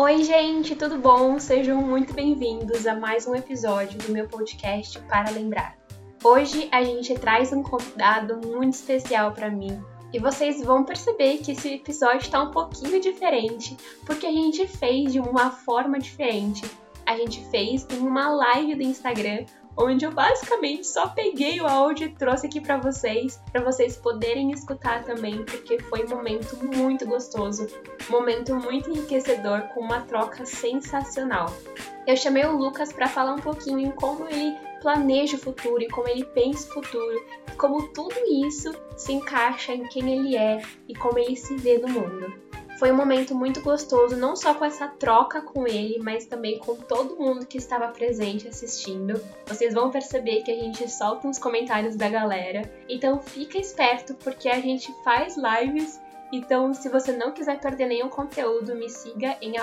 [0.00, 1.40] Oi, gente, tudo bom?
[1.40, 5.76] Sejam muito bem-vindos a mais um episódio do meu podcast Para Lembrar.
[6.22, 9.82] Hoje a gente traz um convidado muito especial para mim
[10.12, 13.76] e vocês vão perceber que esse episódio está um pouquinho diferente
[14.06, 16.64] porque a gente fez de uma forma diferente.
[17.04, 19.46] A gente fez em uma live do Instagram
[19.78, 24.50] onde eu basicamente só peguei o áudio e trouxe aqui para vocês, para vocês poderem
[24.50, 27.68] escutar também, porque foi um momento muito gostoso,
[28.08, 31.46] um momento muito enriquecedor com uma troca sensacional.
[32.06, 35.88] Eu chamei o Lucas para falar um pouquinho em como ele planeja o futuro e
[35.88, 40.60] como ele pensa o futuro, e como tudo isso se encaixa em quem ele é
[40.88, 42.47] e como ele se vê no mundo.
[42.78, 46.76] Foi um momento muito gostoso, não só com essa troca com ele, mas também com
[46.76, 49.20] todo mundo que estava presente assistindo.
[49.46, 52.62] Vocês vão perceber que a gente solta uns comentários da galera.
[52.88, 56.00] Então fica esperto porque a gente faz lives.
[56.32, 59.54] Então, se você não quiser perder nenhum conteúdo, me siga em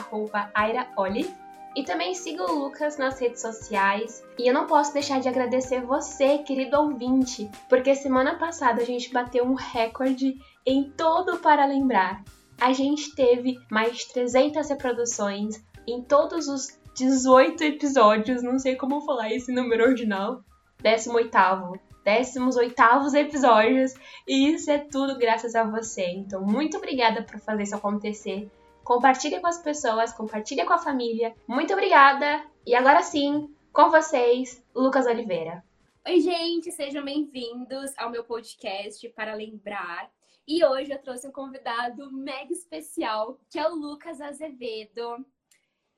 [0.53, 1.33] airaoli.
[1.73, 4.25] E também siga o Lucas nas redes sociais.
[4.37, 9.13] E eu não posso deixar de agradecer você, querido ouvinte, porque semana passada a gente
[9.13, 12.21] bateu um recorde em todo para lembrar
[12.59, 19.01] a gente teve mais de 300 reproduções em todos os 18 episódios, não sei como
[19.01, 20.41] falar esse número original,
[20.81, 23.93] 18º, 18 episódios,
[24.27, 26.05] e isso é tudo graças a você.
[26.05, 28.49] Então, muito obrigada por fazer isso acontecer.
[28.83, 31.33] Compartilhe com as pessoas, compartilhe com a família.
[31.47, 32.43] Muito obrigada.
[32.65, 35.63] E agora sim, com vocês, Lucas Oliveira.
[36.07, 40.09] Oi, gente, sejam bem-vindos ao meu podcast para lembrar.
[40.47, 45.25] E hoje eu trouxe um convidado mega especial, que é o Lucas Azevedo.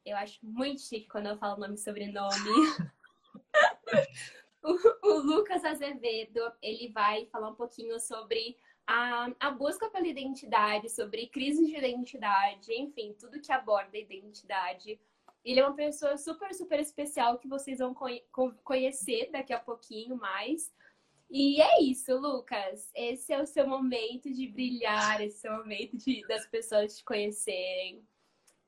[0.06, 2.32] Eu acho muito chique quando eu falo nome e sobrenome.
[4.64, 10.90] o, o, Lucas Azevedo, ele vai falar um pouquinho sobre a, a busca pela identidade,
[10.90, 14.98] sobre crises de identidade, enfim, tudo que aborda a identidade.
[15.44, 17.94] Ele é uma pessoa super, super especial que vocês vão
[18.64, 20.72] conhecer daqui a pouquinho mais.
[21.30, 22.90] E é isso, Lucas.
[22.96, 27.04] Esse é o seu momento de brilhar, esse é o momento de, das pessoas te
[27.04, 28.02] conhecerem.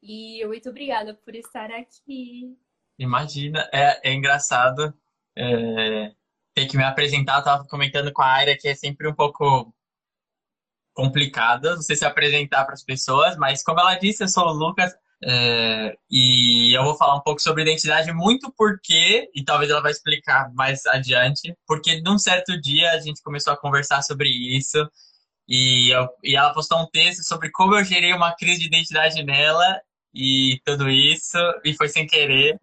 [0.01, 2.57] E muito obrigada por estar aqui.
[2.97, 4.93] Imagina, é, é engraçado
[5.37, 6.13] é,
[6.53, 7.39] ter que me apresentar.
[7.39, 9.73] Eu tava comentando com a área que é sempre um pouco
[10.93, 14.93] complicada você se apresentar para as pessoas, mas como ela disse, eu sou o Lucas,
[15.23, 19.91] é, e eu vou falar um pouco sobre identidade, muito porque, e talvez ela vai
[19.91, 24.77] explicar mais adiante, porque num certo dia a gente começou a conversar sobre isso,
[25.47, 29.23] e, eu, e ela postou um texto sobre como eu gerei uma crise de identidade
[29.23, 29.81] nela,
[30.13, 32.59] e tudo isso, e foi sem querer.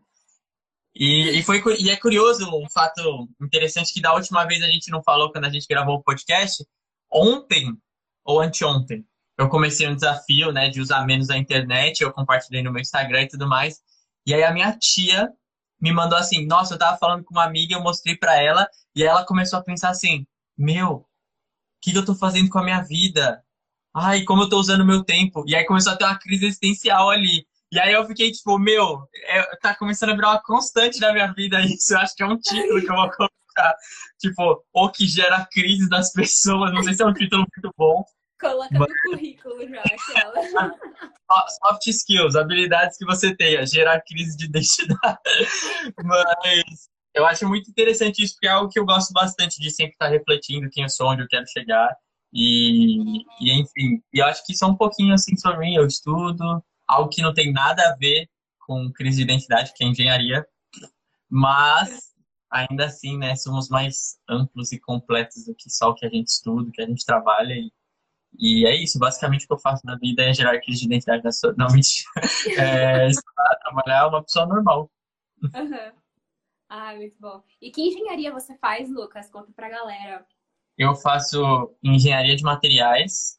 [0.95, 4.91] E, e, foi, e é curioso, um fato interessante que da última vez a gente
[4.91, 6.65] não falou quando a gente gravou o podcast,
[7.11, 7.77] ontem,
[8.25, 9.05] ou anteontem,
[9.39, 13.23] eu comecei um desafio, né, de usar menos a internet, eu compartilhei no meu Instagram
[13.23, 13.81] e tudo mais.
[14.27, 15.31] E aí a minha tia
[15.81, 19.03] me mandou assim: "Nossa, eu tava falando com uma amiga, eu mostrei para ela, e
[19.05, 20.27] ela começou a pensar assim:
[20.57, 21.07] "Meu, o
[21.83, 23.43] que, que eu tô fazendo com a minha vida?
[23.95, 25.45] Ai, como eu tô usando o meu tempo?".
[25.47, 27.47] E aí começou a ter uma crise existencial ali.
[27.73, 31.33] E aí eu fiquei tipo, meu, é, tá começando a virar uma constante na minha
[31.33, 31.95] vida isso.
[31.95, 33.75] Eu acho que é um título que eu vou colocar.
[34.19, 36.73] Tipo, o que gera crise das pessoas.
[36.73, 38.05] Não sei se é um título muito bom.
[38.41, 40.73] Coloca no currículo já aquela.
[41.65, 45.19] Soft skills, habilidades que você tenha, gerar crise de identidade.
[46.05, 49.93] Mas eu acho muito interessante isso, porque é algo que eu gosto bastante de sempre
[49.93, 51.97] estar refletindo quem eu sou, onde eu quero chegar.
[52.33, 55.75] E, e enfim, e eu acho que isso é um pouquinho assim sobre mim.
[55.75, 58.29] Eu estudo algo que não tem nada a ver
[58.61, 60.47] com crise de identidade, que é engenharia,
[61.31, 62.15] mas
[62.51, 66.29] ainda assim, né, somos mais amplos e completos do que só o que a gente
[66.29, 67.55] estuda, o que a gente trabalha.
[67.55, 67.73] E
[68.39, 71.25] e é isso, basicamente o que eu faço na vida é gerar crise de identidade
[71.25, 71.55] na sua.
[71.57, 72.11] Não, mentira.
[72.59, 74.91] É, estudar, trabalhar uma pessoa normal.
[75.43, 75.93] Uhum.
[76.69, 77.43] Ah, muito bom.
[77.61, 79.31] E que engenharia você faz, Lucas?
[79.31, 80.27] Conta pra galera.
[80.77, 83.39] Eu faço engenharia de materiais.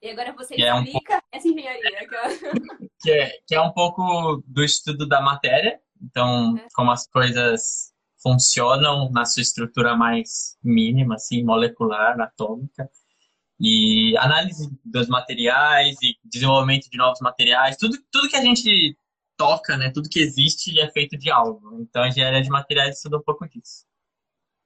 [0.00, 1.24] E agora você explica é um pouco...
[1.32, 2.08] essa engenharia.
[3.00, 5.80] que, é, que é um pouco do estudo da matéria.
[6.00, 6.66] Então, é.
[6.74, 7.92] como as coisas
[8.22, 12.88] funcionam na sua estrutura mais mínima, assim, molecular, atômica
[13.62, 18.98] e análise dos materiais e desenvolvimento de novos materiais, tudo, tudo que a gente
[19.36, 21.80] toca, né, tudo que existe é feito de algo.
[21.80, 23.86] Então a engenharia de materiais estuda um pouco disso.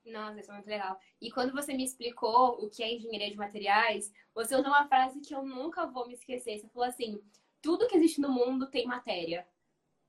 [0.07, 0.99] Nossa, isso é muito legal.
[1.21, 5.21] E quando você me explicou o que é engenharia de materiais, você usou uma frase
[5.21, 6.59] que eu nunca vou me esquecer.
[6.59, 7.21] Você falou assim:
[7.61, 9.47] tudo que existe no mundo tem matéria.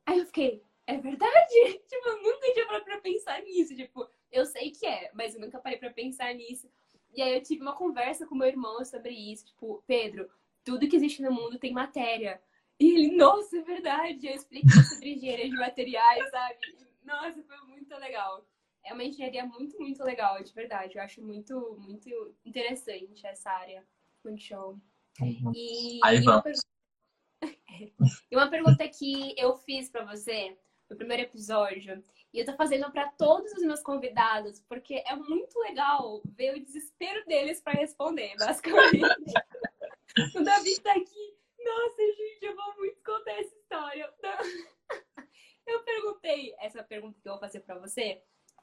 [0.05, 1.27] Aí eu fiquei, é verdade?
[1.89, 3.75] Tipo, eu nunca tinha parado pra pensar nisso.
[3.75, 6.69] Tipo, eu sei que é, mas eu nunca parei pra pensar nisso.
[7.17, 10.29] E aí eu tive uma conversa com meu irmão sobre isso, tipo, Pedro,
[10.63, 12.39] tudo que existe no mundo tem matéria.
[12.79, 16.59] E ele, nossa, é verdade, eu expliquei sobre engenharia de materiais, sabe?
[17.03, 18.45] Nossa, foi muito legal.
[18.85, 20.95] É uma engenharia muito, muito legal, de verdade.
[20.95, 23.83] Eu acho muito, muito interessante essa área.
[24.23, 24.79] Muito show.
[25.19, 25.51] Uhum.
[25.55, 26.53] E, Aí e uma, per-
[28.31, 30.55] e uma pergunta que eu fiz pra você
[30.89, 32.03] no primeiro episódio,
[32.33, 36.59] e eu tô fazendo pra todos os meus convidados, porque é muito legal ver o
[36.59, 39.01] desespero deles pra responder, basicamente.
[40.35, 41.37] o Davi tá aqui.
[41.59, 44.13] Nossa, gente, eu vou muito contar essa história.
[45.65, 48.21] Eu perguntei essa pergunta que eu vou fazer pra você,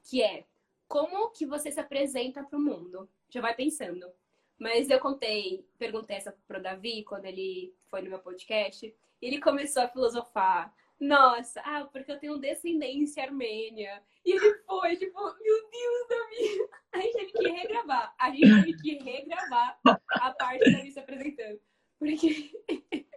[0.09, 0.43] que é
[0.87, 3.07] como que você se apresenta pro mundo?
[3.29, 4.11] Já vai pensando.
[4.57, 9.39] Mas eu contei, perguntei essa pro Davi quando ele foi no meu podcast, e ele
[9.39, 10.73] começou a filosofar.
[10.99, 14.01] Nossa, ah, porque eu tenho descendência armênia.
[14.23, 16.69] E ele foi, tipo, meu Deus, Davi.
[16.93, 18.15] A gente teve que regravar.
[18.17, 21.59] A gente teve que regravar a parte da se apresentando.
[21.99, 22.51] Porque.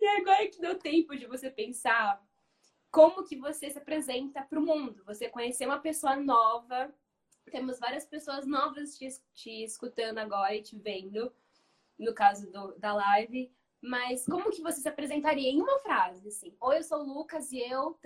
[0.00, 2.22] e agora que deu tempo de você pensar
[2.90, 5.02] como que você se apresenta para o mundo.
[5.04, 6.94] Você conhecer uma pessoa nova.
[7.50, 11.34] Temos várias pessoas novas te, te escutando agora e te vendo,
[11.98, 13.52] no caso do, da live.
[13.82, 16.54] Mas como que você se apresentaria em uma frase, assim?
[16.60, 17.98] Oi, eu sou o Lucas e eu...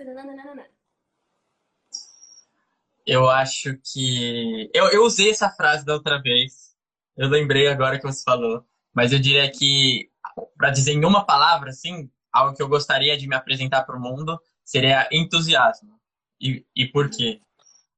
[3.05, 4.69] Eu acho que.
[4.73, 6.75] Eu, eu usei essa frase da outra vez.
[7.15, 8.65] Eu lembrei agora que você falou.
[8.93, 10.09] Mas eu diria que,
[10.57, 14.01] para dizer em uma palavra, assim, algo que eu gostaria de me apresentar para o
[14.01, 15.97] mundo seria entusiasmo.
[16.41, 17.39] E, e por quê?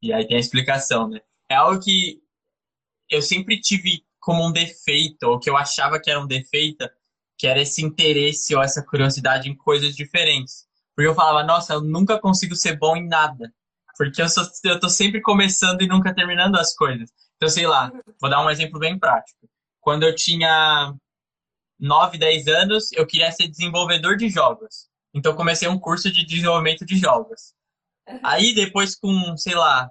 [0.01, 1.21] E aí tem a explicação, né?
[1.49, 2.21] É algo que
[3.09, 6.87] eu sempre tive como um defeito, ou que eu achava que era um defeito,
[7.39, 10.67] que era esse interesse ou essa curiosidade em coisas diferentes.
[10.93, 13.53] Porque eu falava, nossa, eu nunca consigo ser bom em nada.
[13.97, 17.09] Porque eu, sou, eu tô sempre começando e nunca terminando as coisas.
[17.37, 17.89] Então, sei lá,
[18.19, 19.49] vou dar um exemplo bem prático.
[19.79, 20.93] Quando eu tinha
[21.79, 24.89] 9, 10 anos, eu queria ser desenvolvedor de jogos.
[25.13, 27.53] Então, comecei um curso de desenvolvimento de jogos.
[28.21, 29.89] Aí, depois, com, sei lá,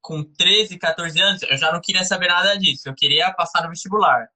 [0.00, 2.88] com 13, 14 anos, eu já não queria saber nada disso.
[2.88, 4.26] Eu queria passar no vestibular.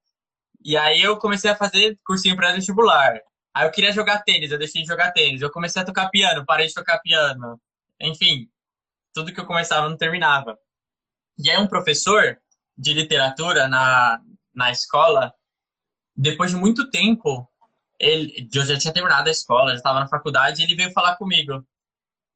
[0.63, 3.19] E aí, eu comecei a fazer cursinho pré-vestibular.
[3.53, 5.41] Aí, eu queria jogar tênis, eu deixei de jogar tênis.
[5.41, 7.59] Eu comecei a tocar piano, parei de tocar piano.
[7.99, 8.49] Enfim,
[9.13, 10.57] tudo que eu começava não terminava.
[11.37, 12.39] E aí, um professor
[12.77, 14.21] de literatura na,
[14.53, 15.33] na escola,
[16.15, 17.49] depois de muito tempo,
[17.99, 21.65] ele, eu já tinha terminado a escola, já estava na faculdade, ele veio falar comigo.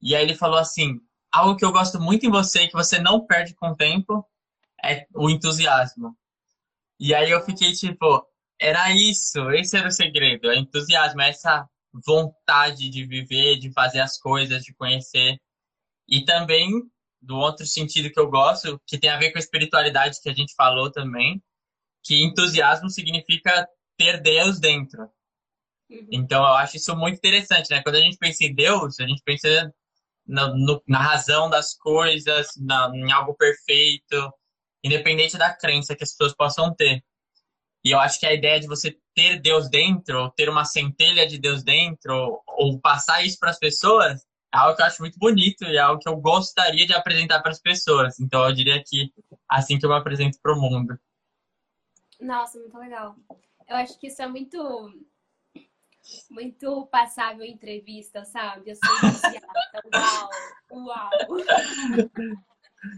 [0.01, 1.00] E aí ele falou assim:
[1.31, 4.25] algo que eu gosto muito em você, que você não perde com o tempo,
[4.83, 6.17] é o entusiasmo.
[7.01, 8.24] E aí eu fiquei tipo,
[8.59, 11.68] era isso, esse era o segredo, é entusiasmo, é essa
[12.06, 15.42] vontade de viver, de fazer as coisas, de conhecer.
[16.07, 16.69] E também,
[17.19, 20.33] do outro sentido que eu gosto, que tem a ver com a espiritualidade que a
[20.33, 21.42] gente falou também,
[22.03, 23.68] que entusiasmo significa
[23.98, 25.09] ter Deus dentro.
[26.12, 27.81] Então, eu acho isso muito interessante, né?
[27.81, 29.74] Quando a gente pensa em Deus, a gente pensa
[30.27, 34.31] no, no, na razão das coisas, na, em algo perfeito,
[34.83, 37.03] independente da crença que as pessoas possam ter.
[37.83, 41.25] E eu acho que a ideia de você ter Deus dentro, ou ter uma centelha
[41.25, 44.21] de Deus dentro, ou, passar isso para as pessoas,
[44.53, 47.41] é algo que eu acho muito bonito e é algo que eu gostaria de apresentar
[47.41, 48.19] para as pessoas.
[48.19, 49.11] Então, eu diria que
[49.49, 50.99] assim que eu me apresento para o mundo.
[52.19, 53.15] Nossa, muito legal.
[53.67, 54.93] Eu acho que isso é muito
[56.29, 58.71] muito passável em entrevista, sabe?
[58.71, 58.91] Eu sou.
[59.93, 60.29] Uau!
[60.71, 61.09] Uau!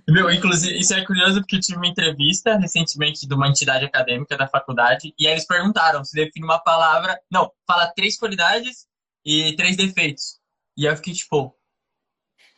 [0.07, 4.37] Meu, inclusive, isso é curioso porque eu tive uma entrevista recentemente de uma entidade acadêmica
[4.37, 7.19] da faculdade e aí eles perguntaram se define uma palavra.
[7.29, 8.87] Não, fala três qualidades
[9.25, 10.39] e três defeitos.
[10.77, 11.55] E aí eu fiquei tipo,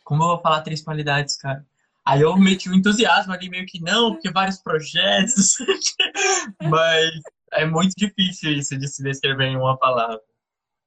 [0.04, 1.66] como eu vou falar três qualidades, cara?
[2.04, 5.56] Aí eu meti o entusiasmo ali, meio que não, porque vários projetos.
[6.62, 7.10] Mas
[7.52, 10.20] é muito difícil isso de se descrever em uma palavra.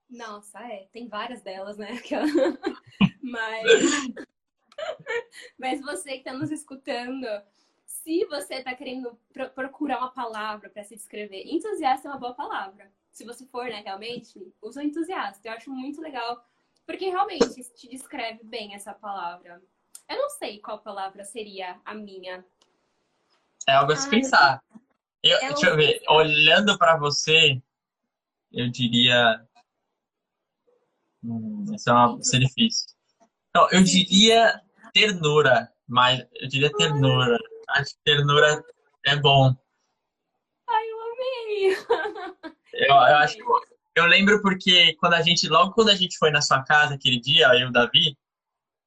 [0.10, 0.88] Nossa, é.
[0.94, 1.90] Tem várias delas, né?
[3.22, 3.64] Mas,
[5.58, 7.26] mas você que está nos escutando,
[7.86, 12.34] se você está querendo pro procurar uma palavra para se descrever, entusiasta é uma boa
[12.34, 12.92] palavra.
[13.12, 15.48] Se você for, né, realmente, usa entusiasta.
[15.48, 16.46] Eu acho muito legal,
[16.86, 19.62] porque realmente te descreve bem essa palavra.
[20.08, 22.46] Eu não sei qual palavra seria a minha.
[23.68, 24.64] É algo a se pensar.
[25.22, 27.62] Eu, É deixa eu ver, olhando para você,
[28.52, 29.46] eu diria.
[31.24, 32.88] Hum, isso é uma, isso é difícil.
[33.54, 37.38] Não, eu diria ternura, mas eu diria ternura.
[37.70, 38.64] Acho que ternura
[39.06, 39.56] é bom.
[40.70, 41.78] Ai, eu amei!
[42.72, 43.44] Eu, eu acho que
[43.96, 47.20] eu lembro porque quando a gente, logo quando a gente foi na sua casa aquele
[47.20, 48.16] dia, eu e o Davi,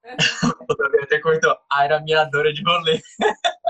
[0.70, 3.02] o Davi até cortou, ah, era miradora de rolê.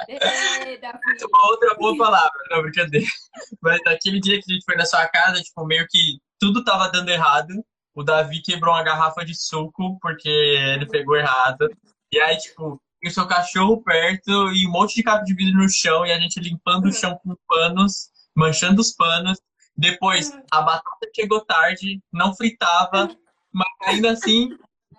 [0.06, 0.98] Ei, Davi.
[1.28, 3.06] Uma outra boa palavra, não, brincadeira.
[3.60, 6.88] Mas naquele dia que a gente foi na sua casa, tipo, meio que tudo tava
[6.92, 11.68] dando errado o Davi quebrou uma garrafa de suco porque ele pegou errado.
[12.12, 15.61] E aí, tipo, tem o seu cachorro perto e um monte de caco de vidro
[15.61, 19.38] no chão e a gente limpando o chão com panos, manchando os panos.
[19.76, 23.09] Depois, a batata chegou tarde, não fritava,
[23.52, 24.50] mas ainda assim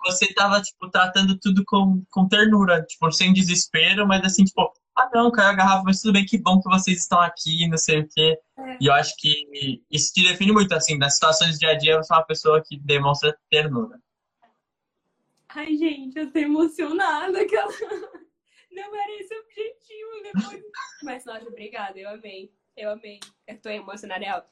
[0.04, 5.08] você tava, tipo, tratando tudo com, com ternura, tipo, sem desespero, mas assim, tipo, ah
[5.14, 8.00] não, caiu a garrafa, mas tudo bem, que bom que vocês estão aqui, não sei
[8.00, 8.38] o quê.
[8.58, 8.76] É.
[8.80, 11.96] E eu acho que isso te define muito, assim, nas situações do dia a dia,
[11.96, 13.98] você é uma pessoa que demonstra ternura.
[15.54, 17.40] Ai, gente, eu tô emocionada.
[17.40, 17.68] Aquela...
[18.72, 20.64] Não era esse o objetivo depois.
[21.02, 22.52] Mas, nossa, obrigada, eu amei.
[22.76, 23.20] Eu amei.
[23.46, 24.44] Eu tô emocionada, real.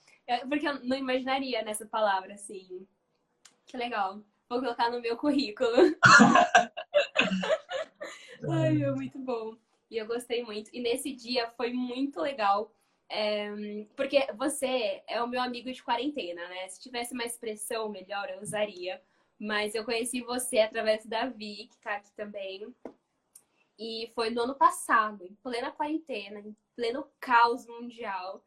[0.48, 2.86] Porque eu não imaginaria nessa palavra, assim.
[3.66, 4.22] Que legal.
[4.48, 5.72] Vou colocar no meu currículo.
[8.48, 9.56] Ai, é muito bom.
[9.90, 10.70] E eu gostei muito.
[10.72, 12.72] E nesse dia foi muito legal.
[13.08, 13.50] É,
[13.96, 16.68] porque você é o meu amigo de quarentena, né?
[16.68, 19.02] Se tivesse uma expressão melhor, eu usaria.
[19.42, 22.72] Mas eu conheci você através da Vi, que tá aqui também.
[23.76, 28.46] E foi no ano passado, em plena quarentena, em pleno caos mundial.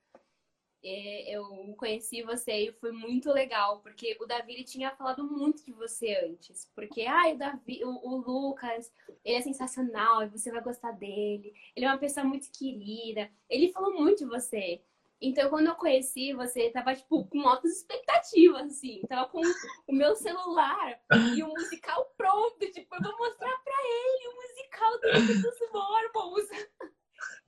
[0.81, 5.65] É, eu conheci você e foi muito legal, porque o Davi ele tinha falado muito
[5.65, 6.71] de você antes.
[6.73, 8.89] Porque, ah, o, Davi, o, o Lucas,
[9.25, 11.53] ele é sensacional e você vai gostar dele.
[11.75, 13.29] Ele é uma pessoa muito querida.
[13.49, 14.81] Ele falou muito de você.
[15.21, 19.01] Então, quando eu conheci, você tava, tipo, com altas expectativas, assim.
[19.07, 19.41] Tava com
[19.87, 20.99] o meu celular
[21.35, 22.59] e o musical pronto.
[22.71, 26.49] Tipo, eu vou mostrar pra ele o musical do dos Mormons.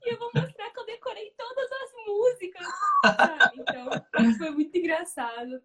[0.04, 2.66] E eu vou mostrar que eu decorei todas as músicas,
[3.16, 3.60] sabe?
[3.60, 3.88] Então,
[4.38, 5.62] foi muito engraçado.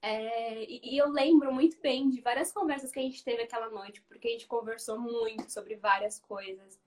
[0.00, 3.68] É, e, e, eu lembro muito bem de várias conversas que a gente teve aquela
[3.68, 6.80] noite, porque a gente conversou muito sobre várias coisas.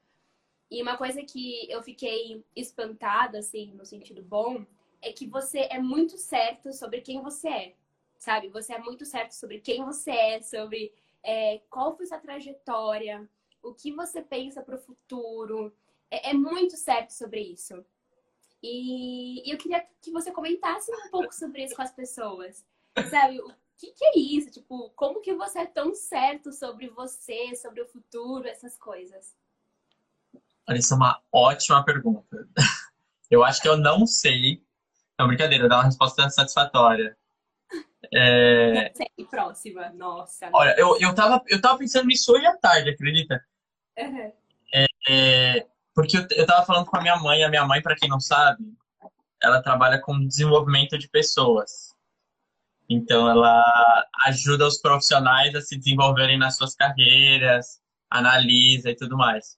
[0.72, 4.66] E uma coisa que eu fiquei espantada, assim, no sentido bom,
[5.02, 7.76] é que você é muito certo sobre quem você é,
[8.18, 8.48] sabe?
[8.48, 13.30] Você é muito certo sobre quem você é, sobre é, qual foi sua trajetória,
[13.62, 15.74] o que você pensa para o futuro.
[16.10, 17.86] É, é, muito certo sobre isso.
[18.64, 22.66] E, e eu queria que você comentasse um pouco sobre isso com as pessoas.
[23.10, 24.52] Sabe, o que, que é isso?
[24.52, 29.36] Tipo, como que você é tão certo sobre você, sobre o futuro, essas coisas?
[30.78, 32.48] Isso é uma ótima pergunta.
[33.30, 34.62] Eu acho que eu não sei.
[35.18, 37.16] Não, brincadeira, dá uma resposta satisfatória.
[38.14, 38.92] É...
[39.30, 40.50] próxima, nossa.
[40.52, 43.42] Olha, eu, eu, tava, eu tava pensando nisso hoje à tarde, acredita?
[43.98, 44.34] Uhum.
[44.74, 47.96] É, é, porque eu, eu tava falando com a minha mãe, a minha mãe, para
[47.96, 48.66] quem não sabe,
[49.42, 51.96] ela trabalha com desenvolvimento de pessoas.
[52.90, 59.58] Então, ela ajuda os profissionais a se desenvolverem nas suas carreiras, analisa e tudo mais.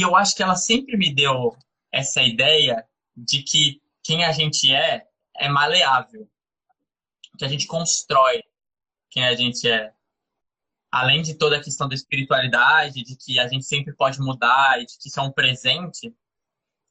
[0.00, 1.54] E eu acho que ela sempre me deu
[1.92, 2.82] essa ideia
[3.14, 6.26] de que quem a gente é é maleável,
[7.36, 8.42] que a gente constrói
[9.10, 9.92] quem a gente é.
[10.90, 14.86] Além de toda a questão da espiritualidade, de que a gente sempre pode mudar e
[14.86, 16.10] de que isso é um presente,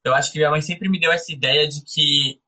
[0.03, 2.39] eu acho que minha mãe sempre me deu essa ideia de que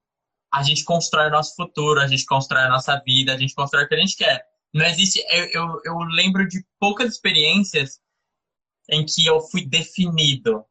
[0.53, 3.85] a gente constrói o nosso futuro, a gente constrói a nossa vida, a gente constrói
[3.85, 4.45] o que a gente quer.
[4.71, 5.25] Não existe.
[5.27, 7.99] Eu, eu, eu lembro de poucas experiências
[8.91, 10.65] em que eu fui definido,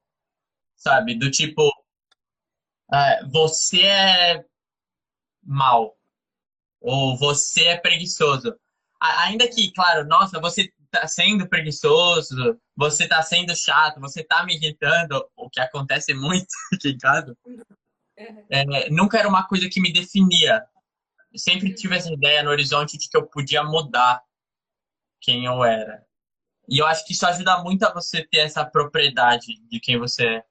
[0.77, 1.15] sabe?
[1.15, 1.67] Do tipo,
[2.93, 4.45] uh, você é
[5.43, 5.97] mal,
[6.81, 8.55] ou você é preguiçoso.
[9.01, 14.55] Ainda que, claro, nossa, você tá sendo preguiçoso, você tá sendo chato, você tá me
[14.55, 17.35] irritando, o que acontece muito aqui em casa.
[18.51, 20.63] É, nunca era uma coisa que me definia.
[21.33, 24.23] Eu sempre tive essa ideia no horizonte de que eu podia mudar
[25.21, 26.05] quem eu era.
[26.71, 30.25] E eu acho que isso ajuda muito a você ter essa propriedade de quem você
[30.25, 30.45] é.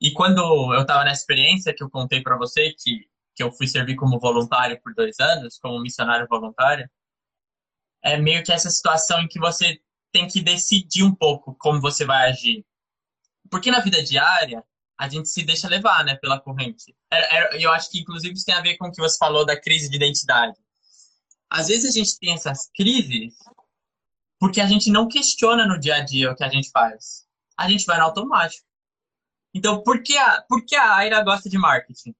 [0.00, 0.40] E quando
[0.72, 4.18] eu estava nessa experiência que eu contei para você, que, que eu fui servir como
[4.18, 6.88] voluntário por dois anos, como missionário voluntário,
[8.02, 9.78] é meio que essa situação em que você
[10.10, 12.64] tem que decidir um pouco como você vai agir.
[13.50, 14.64] Porque na vida diária,
[14.98, 16.94] a gente se deixa levar, né, pela corrente.
[17.10, 19.44] É, é, eu acho que, inclusive, isso tem a ver com o que você falou
[19.44, 20.56] da crise de identidade.
[21.50, 23.34] Às vezes a gente tem essas crises
[24.44, 27.26] porque a gente não questiona no dia a dia o que a gente faz.
[27.56, 28.62] A gente vai no automático.
[29.54, 32.14] Então, por que a, por que a Aira gosta de marketing?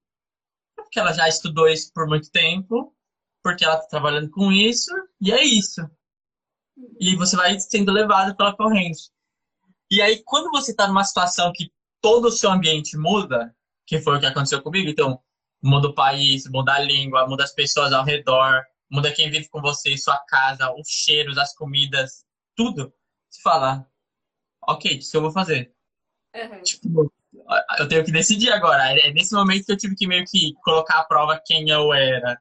[0.75, 2.97] Porque ela já estudou isso por muito tempo,
[3.43, 4.91] porque ela está trabalhando com isso,
[5.21, 5.83] e é isso.
[6.99, 9.11] E você vai sendo levado pela corrente.
[9.91, 13.55] E aí, quando você está numa situação que todo o seu ambiente muda,
[13.87, 15.21] que foi o que aconteceu comigo, então,
[15.63, 19.61] muda o país, muda a língua, muda as pessoas ao redor, muda quem vive com
[19.61, 22.25] você, sua casa, os cheiros, as comidas,
[22.57, 22.93] tudo.
[23.31, 23.87] Você fala,
[24.67, 25.75] ok, o que eu vou fazer?
[26.35, 26.63] Uhum.
[26.63, 27.13] Tipo,
[27.79, 28.99] eu tenho que decidir agora.
[28.99, 32.41] É nesse momento que eu tive que meio que colocar à prova quem eu era.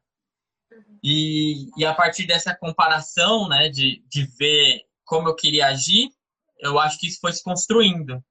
[0.72, 1.00] Uhum.
[1.04, 6.10] E, e a partir dessa comparação, né, de, de ver como eu queria agir,
[6.60, 8.24] eu acho que isso foi se construindo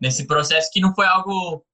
[0.00, 1.64] nesse processo que não foi algo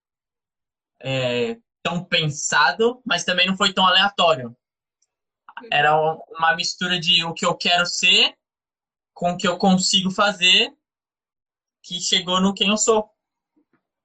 [1.02, 4.56] é, tão pensado, mas também não foi tão aleatório.
[5.70, 5.96] Era
[6.30, 8.36] uma mistura de o que eu quero ser
[9.12, 10.76] com o que eu consigo fazer
[11.82, 13.08] que chegou no quem eu sou.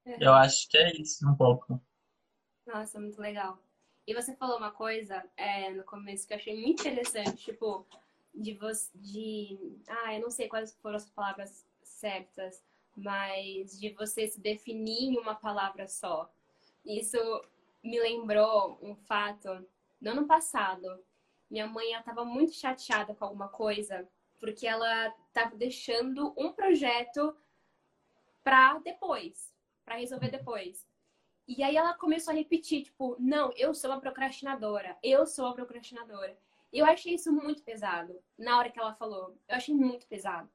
[0.04, 0.24] É.
[0.24, 1.80] Eu acho que é isso um pouco.
[2.66, 3.58] Nossa, muito legal.
[4.06, 7.86] E você falou uma coisa é, no começo que eu achei muito interessante, tipo,
[8.34, 8.90] de você.
[8.94, 12.62] De, ah, eu não sei quais foram as palavras certas,
[12.96, 16.30] mas de você se definir em uma palavra só.
[16.84, 17.18] Isso
[17.82, 19.66] me lembrou um fato
[20.00, 21.02] no ano passado.
[21.50, 27.36] Minha mãe estava muito chateada com alguma coisa porque ela estava deixando um projeto
[28.42, 29.54] para depois,
[29.84, 30.88] para resolver depois.
[31.46, 35.54] E aí ela começou a repetir, tipo, não, eu sou uma procrastinadora, eu sou uma
[35.54, 36.38] procrastinadora.
[36.72, 39.36] Eu achei isso muito pesado, na hora que ela falou.
[39.48, 40.48] Eu achei muito pesado.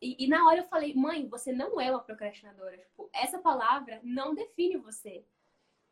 [0.00, 2.76] E, e, na hora eu falei, mãe, você não é uma procrastinadora.
[2.76, 5.24] Tipo, essa palavra não define você.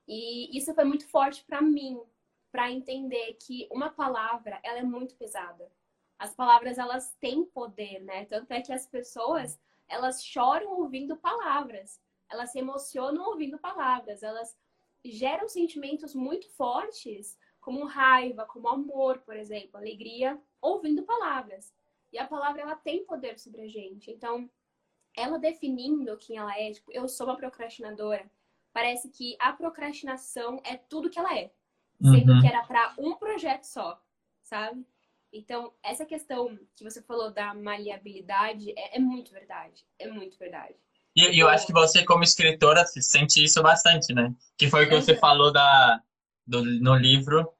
[0.07, 1.99] E isso foi muito forte para mim,
[2.53, 5.73] para entender que uma palavra, ela é muito pesada.
[6.19, 8.27] As palavras, elas têm poder, né?
[8.27, 11.99] Tanto é que as pessoas, elas choram ouvindo palavras.
[12.31, 14.23] Elas se emocionam ouvindo palavras.
[14.23, 14.55] Elas
[15.03, 21.73] geram sentimentos muito fortes, como raiva, como amor, por exemplo, alegria, ouvindo palavras.
[22.13, 24.11] E a palavra ela tem poder sobre a gente.
[24.11, 24.49] Então,
[25.17, 28.31] ela definindo quem ela é, tipo, eu sou uma procrastinadora,
[28.73, 31.51] parece que a procrastinação é tudo que ela é.
[32.03, 32.41] Sendo uhum.
[32.41, 34.01] que era para um projeto só,
[34.43, 34.85] sabe?
[35.33, 39.85] Então, essa questão que você falou da maleabilidade é, é muito verdade.
[39.99, 40.75] É muito verdade.
[41.17, 44.35] E eu, eu acho que você, como escritora, sente isso bastante, né?
[44.59, 46.01] Que foi o que você falou da,
[46.47, 47.51] do, no livro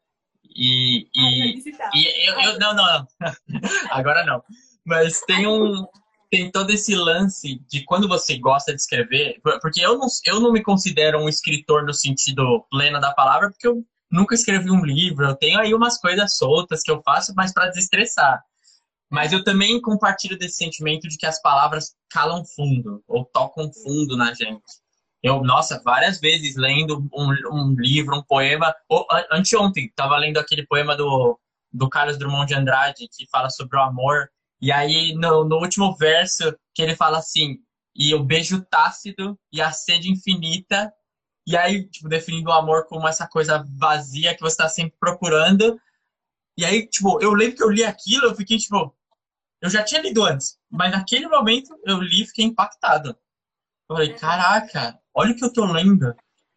[0.55, 1.59] e, e,
[1.95, 3.07] e eu, eu, não, não,
[3.91, 4.43] agora não.
[4.85, 5.87] Mas tem um,
[6.31, 10.53] tem todo esse lance de quando você gosta de escrever, porque eu não, eu não
[10.53, 15.25] me considero um escritor no sentido pleno da palavra, porque eu nunca escrevi um livro,
[15.25, 18.43] eu tenho aí umas coisas soltas que eu faço, mas para desestressar.
[19.11, 24.17] Mas eu também compartilho desse sentimento de que as palavras calam fundo, ou tocam fundo
[24.17, 24.63] na gente.
[25.23, 28.75] Eu, nossa, várias vezes lendo um, um livro, um poema.
[28.89, 31.39] Ou, anteontem, estava lendo aquele poema do,
[31.73, 34.29] do Carlos Drummond de Andrade, que fala sobre o amor.
[34.61, 37.59] E aí, no, no último verso, que ele fala assim:
[37.95, 40.93] e o beijo tácido e a sede infinita.
[41.47, 45.81] E aí, tipo, definindo o amor como essa coisa vazia que você está sempre procurando.
[46.57, 48.95] E aí, tipo, eu lembro que eu li aquilo, eu fiquei, tipo,
[49.61, 53.11] eu já tinha lido antes, mas naquele momento eu li e fiquei impactado.
[53.89, 56.15] Eu falei, caraca, olha o que eu tô lendo.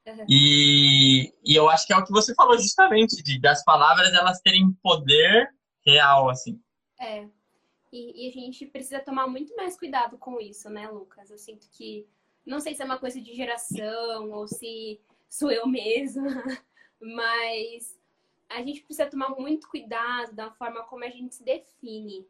[0.07, 0.25] Uhum.
[0.29, 4.39] E, e eu acho que é o que você falou justamente, de das palavras elas
[4.41, 5.49] terem poder
[5.85, 6.59] real, assim.
[6.99, 7.27] É.
[7.91, 11.29] E, e, a gente precisa tomar muito mais cuidado com isso, né, Lucas?
[11.29, 12.07] Eu sinto que.
[12.45, 16.23] Não sei se é uma coisa de geração ou se sou eu mesma,
[17.01, 17.99] mas
[18.49, 22.27] a gente precisa tomar muito cuidado da forma como a gente se define.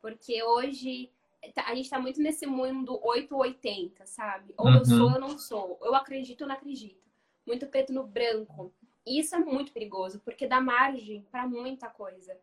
[0.00, 1.10] Porque hoje
[1.52, 4.54] Tá, a gente tá muito nesse mundo 880, sabe?
[4.56, 4.76] Ou uhum.
[4.76, 5.78] eu sou ou eu não sou.
[5.82, 7.02] Eu acredito ou não acredito.
[7.46, 8.72] Muito preto no branco.
[9.06, 12.38] E isso é muito perigoso, porque dá margem para muita coisa.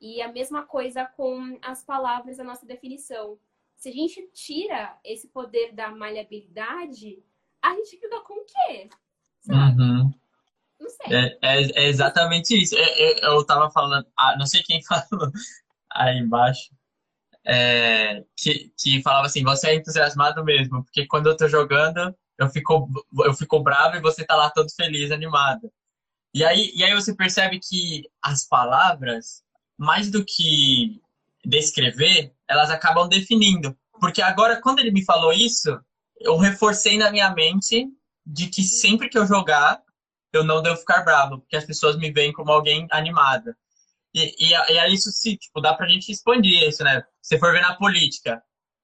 [0.00, 3.38] E a mesma coisa com as palavras da nossa definição.
[3.76, 7.22] Se a gente tira esse poder da maleabilidade,
[7.62, 8.88] a gente fica com o quê?
[9.40, 9.82] Sabe?
[9.82, 10.14] Uhum.
[10.80, 11.14] Não sei.
[11.14, 12.74] É, é, é exatamente isso.
[12.74, 15.30] Eu, é, eu, eu tava falando, ah, não sei quem falou
[15.90, 16.70] aí embaixo,
[17.44, 22.48] é, que, que falava assim, você é entusiasmado mesmo, porque quando eu tô jogando, eu
[22.50, 22.88] fico,
[23.24, 25.72] eu fico bravo e você tá lá todo feliz, animado.
[26.34, 29.42] E aí, e aí você percebe que as palavras,
[29.78, 31.00] mais do que
[31.46, 33.76] descrever, elas acabam definindo.
[34.00, 35.80] Porque agora, quando ele me falou isso,
[36.20, 37.86] eu reforcei na minha mente
[38.26, 39.80] de que sempre que eu jogar,
[40.32, 43.56] eu não devo ficar bravo, porque as pessoas me veem como alguém animada.
[44.12, 47.02] E, e, e aí isso se, tipo, dá pra gente expandir isso, né?
[47.22, 48.42] Se for ver na política,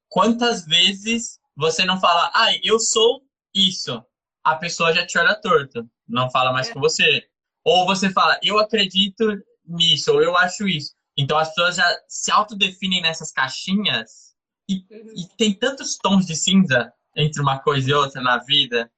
[0.08, 3.22] quantas vezes você não fala, ai, ah, eu sou
[3.54, 4.02] isso?
[4.44, 6.72] A pessoa já te olha torto, não fala mais é.
[6.72, 7.26] com você.
[7.64, 9.24] Ou você fala, eu acredito
[9.64, 10.94] nisso, ou eu acho isso.
[11.22, 14.34] Então as pessoas já se autodefinem nessas caixinhas
[14.68, 15.14] e, uhum.
[15.16, 18.90] e, tem tantos tons de cinza entre uma coisa e outra na vida.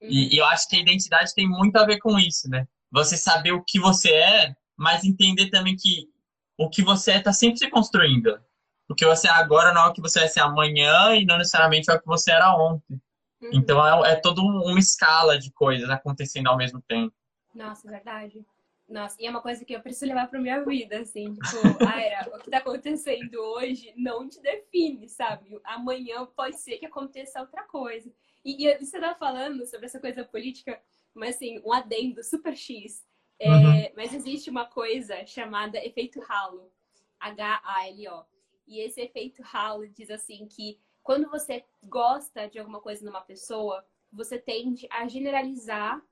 [0.00, 0.08] Uhum.
[0.10, 2.66] E, e eu acho que a identidade tem muito a ver com isso, né?
[2.90, 6.08] Você saber o que você é mas entender também que
[6.56, 8.40] o que você está sempre se construindo.
[8.88, 11.36] O que você é agora não é o que você vai ser amanhã e não
[11.36, 13.00] necessariamente é o que você era ontem.
[13.42, 13.50] Uhum.
[13.52, 17.12] Então é, é toda uma escala de coisas acontecendo ao mesmo tempo.
[17.54, 18.46] Nossa, verdade.
[18.88, 21.38] Nossa, e é uma coisa que eu preciso levar pra minha vida, assim, tipo,
[21.86, 25.60] Aira, o que tá acontecendo hoje não te define, sabe?
[25.62, 28.10] Amanhã pode ser que aconteça outra coisa.
[28.42, 30.80] E, e você tá falando sobre essa coisa política,
[31.14, 33.06] mas assim, um adendo super X.
[33.38, 33.90] É, uhum.
[33.94, 36.72] Mas existe uma coisa chamada efeito halo.
[37.20, 38.24] H-A-L-O.
[38.66, 43.84] E esse efeito halo diz assim que quando você gosta de alguma coisa numa pessoa,
[44.12, 46.02] você tende a generalizar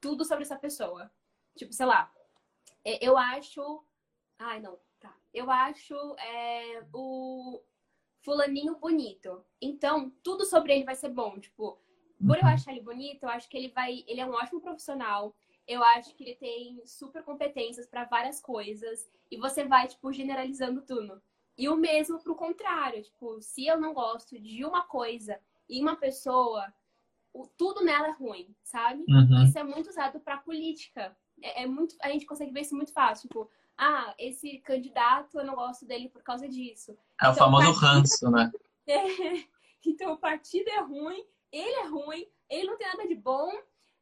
[0.00, 1.10] tudo sobre essa pessoa.
[1.56, 2.12] Tipo, sei lá,
[2.84, 3.84] é, eu acho.
[4.38, 5.14] Ai, não, tá.
[5.32, 7.60] Eu acho é, o
[8.22, 9.44] fulaninho bonito.
[9.60, 11.38] Então, tudo sobre ele vai ser bom.
[11.38, 11.78] Tipo,
[12.26, 12.48] por eu uhum.
[12.48, 14.04] achar ele bonito, eu acho que ele vai.
[14.06, 15.34] Ele é um ótimo profissional.
[15.66, 19.10] Eu acho que ele tem super competências para várias coisas.
[19.30, 21.22] E você vai, tipo, generalizando tudo.
[21.56, 23.02] E o mesmo pro contrário.
[23.02, 26.72] Tipo, se eu não gosto de uma coisa e uma pessoa,
[27.56, 29.04] tudo nela é ruim, sabe?
[29.08, 29.44] Uhum.
[29.44, 31.16] Isso é muito usado para política.
[31.42, 33.28] É, é, muito, a gente consegue ver isso muito fácil.
[33.28, 36.92] Tipo, ah, esse candidato eu não gosto dele por causa disso.
[36.92, 36.96] É
[37.28, 37.86] então, o famoso o partido...
[37.86, 38.50] ranço, né?
[38.88, 39.44] É,
[39.86, 43.52] então o partido é ruim, ele é ruim, ele não tem nada de bom.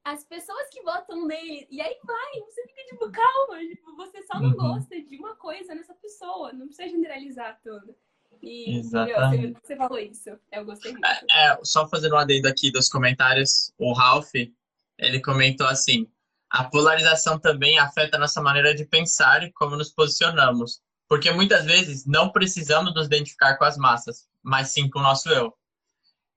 [0.03, 4.41] As pessoas que votam nele, e aí vai, você fica tipo, calma, tipo, você só
[4.41, 4.57] não uhum.
[4.57, 7.95] gosta de uma coisa nessa pessoa, não precisa generalizar tudo.
[8.43, 9.43] E Exatamente.
[9.43, 11.05] Meu, você, você, falou isso, eu gostei muito.
[11.05, 16.11] É, é, só fazendo um adendo aqui dos comentários, o Ralph, ele comentou assim,
[16.51, 21.65] a polarização também afeta a nossa maneira de pensar e como nos posicionamos, porque muitas
[21.65, 25.55] vezes não precisamos nos identificar com as massas, mas sim com o nosso eu.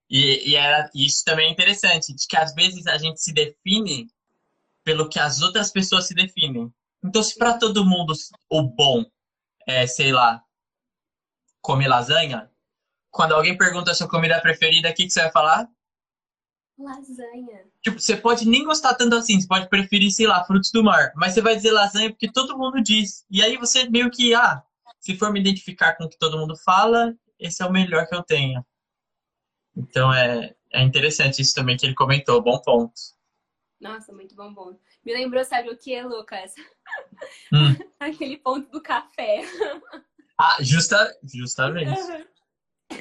[0.09, 4.07] E, e era, isso também é interessante, de que às vezes a gente se define
[4.83, 6.73] pelo que as outras pessoas se definem.
[7.03, 8.13] Então, se para todo mundo
[8.49, 9.05] o bom
[9.65, 10.43] é, sei lá,
[11.61, 12.49] comer lasanha,
[13.09, 15.67] quando alguém pergunta a sua comida preferida, o que, que você vai falar?
[16.83, 17.65] Lasanha.
[17.81, 21.11] Tipo, você pode nem gostar tanto assim, você pode preferir, sei lá, frutos do mar.
[21.15, 23.25] Mas você vai dizer lasanha porque todo mundo diz.
[23.29, 24.63] E aí você meio que, ah,
[24.99, 28.15] se for me identificar com o que todo mundo fala, esse é o melhor que
[28.15, 28.65] eu tenho.
[29.75, 32.41] Então é, é interessante isso também que ele comentou.
[32.41, 32.93] Bom ponto.
[33.79, 34.79] Nossa, muito bom ponto.
[35.03, 36.53] Me lembrou, sabe o que, Lucas?
[37.51, 37.75] Hum.
[37.99, 39.41] Aquele ponto do café.
[40.39, 41.99] Ah, justa, justamente.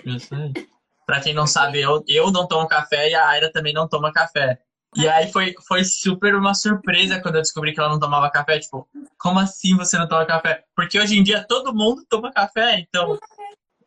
[0.04, 0.70] Justamente.
[1.11, 4.12] Pra quem não sabe, eu, eu não tomo café e a Aira também não toma
[4.12, 4.62] café.
[4.94, 8.61] E aí foi, foi super uma surpresa quando eu descobri que ela não tomava café.
[8.61, 10.64] Tipo, como assim você não toma café?
[10.73, 13.18] Porque hoje em dia todo mundo toma café, então.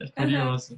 [0.02, 0.78] É curioso.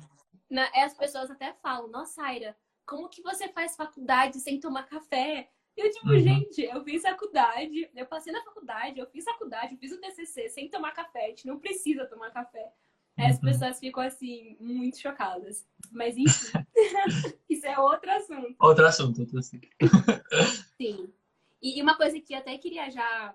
[0.51, 0.83] Uhum.
[0.83, 2.55] as pessoas até falam, nossa, Aira,
[2.85, 5.49] como que você faz faculdade sem tomar café?
[5.75, 6.19] Eu, tipo, uhum.
[6.19, 10.47] gente, eu fiz faculdade, eu passei na faculdade, eu fiz faculdade, eu fiz o TCC
[10.49, 12.71] sem tomar café, a gente não precisa tomar café.
[13.17, 13.41] As uhum.
[13.43, 15.65] pessoas ficam assim, muito chocadas.
[15.91, 16.51] Mas enfim,
[17.49, 18.55] isso é outro assunto.
[18.59, 19.67] Outro assunto, outro assunto.
[20.77, 21.13] Sim.
[21.61, 23.33] E uma coisa que eu até queria já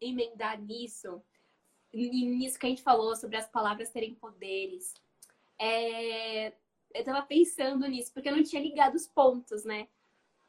[0.00, 1.22] emendar nisso,
[1.92, 4.94] nisso que a gente falou sobre as palavras terem poderes.
[5.58, 6.52] É...
[6.92, 9.86] Eu tava pensando nisso, porque eu não tinha ligado os pontos, né?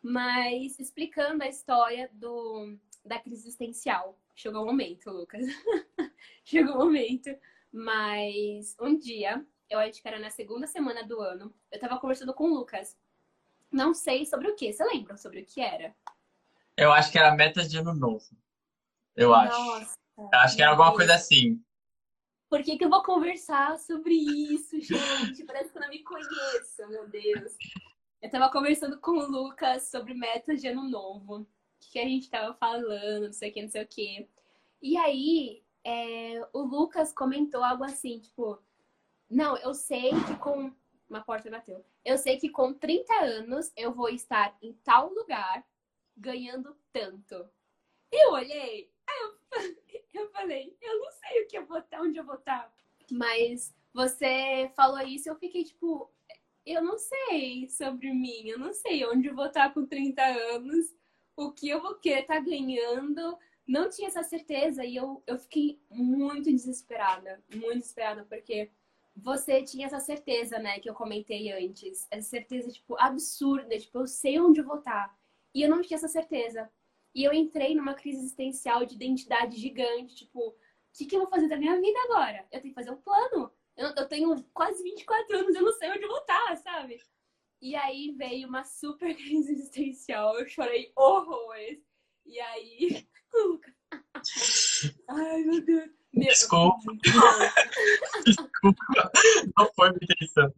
[0.01, 4.17] Mas explicando a história do, da crise existencial.
[4.35, 5.45] Chegou o momento, Lucas.
[6.43, 7.29] Chegou o momento
[7.71, 12.34] mas um dia, eu acho que era na segunda semana do ano, eu tava conversando
[12.34, 12.97] com o Lucas.
[13.71, 14.73] Não sei sobre o que.
[14.73, 15.95] Você lembra sobre o que era?
[16.75, 18.25] Eu acho que era metas de ano novo.
[19.15, 19.57] Eu acho.
[19.57, 21.63] Nossa, eu acho que era alguma coisa assim.
[22.49, 25.45] Por que, que eu vou conversar sobre isso, gente?
[25.45, 27.55] Parece que eu não me conheço, meu Deus.
[28.21, 31.38] Eu tava conversando com o Lucas sobre metas de ano novo.
[31.38, 31.47] O
[31.79, 34.29] que a gente tava falando, não sei o que, não sei o que.
[34.81, 38.61] E aí, é, o Lucas comentou algo assim, tipo,
[39.29, 40.73] não, eu sei que com.
[41.09, 41.85] Uma porta bateu.
[42.05, 45.65] Eu sei que com 30 anos eu vou estar em tal lugar
[46.15, 47.49] ganhando tanto.
[48.09, 49.37] Eu olhei, eu,
[50.13, 52.73] eu falei, eu não sei o que eu vou estar, onde eu vou estar.
[53.11, 56.09] Mas você falou isso eu fiquei tipo,
[56.65, 60.95] eu não sei sobre mim, eu não sei onde eu vou estar com 30 anos,
[61.35, 63.37] o que eu vou querer estar ganhando
[63.67, 68.69] não tinha essa certeza e eu, eu fiquei muito desesperada, muito desesperada, porque
[69.15, 74.08] você tinha essa certeza, né, que eu comentei antes, essa certeza, tipo, absurda, tipo, eu
[74.08, 75.15] sei onde estar.
[75.54, 76.71] E eu não tinha essa certeza.
[77.13, 80.56] E eu entrei numa crise existencial de identidade gigante, tipo, o
[80.93, 82.47] que, que eu vou fazer da minha vida agora?
[82.52, 83.52] Eu tenho que fazer um plano.
[83.76, 87.02] Eu, eu tenho quase 24 anos, eu não sei onde estar, sabe?
[87.62, 91.80] E aí veio uma super crise existencial, eu chorei horrores.
[92.26, 93.08] E aí
[95.09, 95.89] Ai, meu Deus.
[96.13, 96.27] Meu...
[96.27, 96.91] Desculpa.
[98.25, 99.11] Desculpa.
[99.57, 100.53] Não foi minha intenção.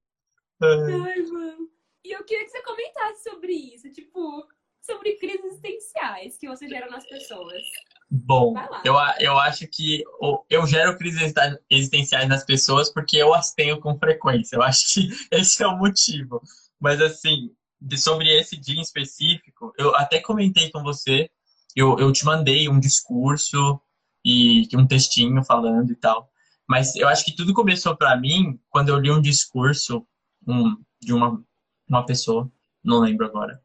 [0.61, 1.69] Ai, mano.
[2.03, 4.45] E eu queria que você comentasse sobre isso, tipo,
[4.81, 7.63] sobre crises existenciais que você gera nas pessoas.
[8.11, 10.03] Bom, eu, eu acho que
[10.49, 11.33] eu gero crises
[11.69, 14.57] existenciais nas pessoas porque eu as tenho com frequência.
[14.57, 16.41] Eu acho que esse é o motivo.
[16.79, 17.55] Mas, assim,
[17.97, 21.29] sobre esse dia em específico, eu até comentei com você,
[21.75, 23.79] eu, eu te mandei um discurso
[24.25, 26.29] e um textinho falando e tal.
[26.67, 30.05] Mas eu acho que tudo começou para mim quando eu li um discurso
[30.47, 31.43] um, de uma,
[31.87, 32.49] uma pessoa,
[32.83, 33.61] não lembro agora,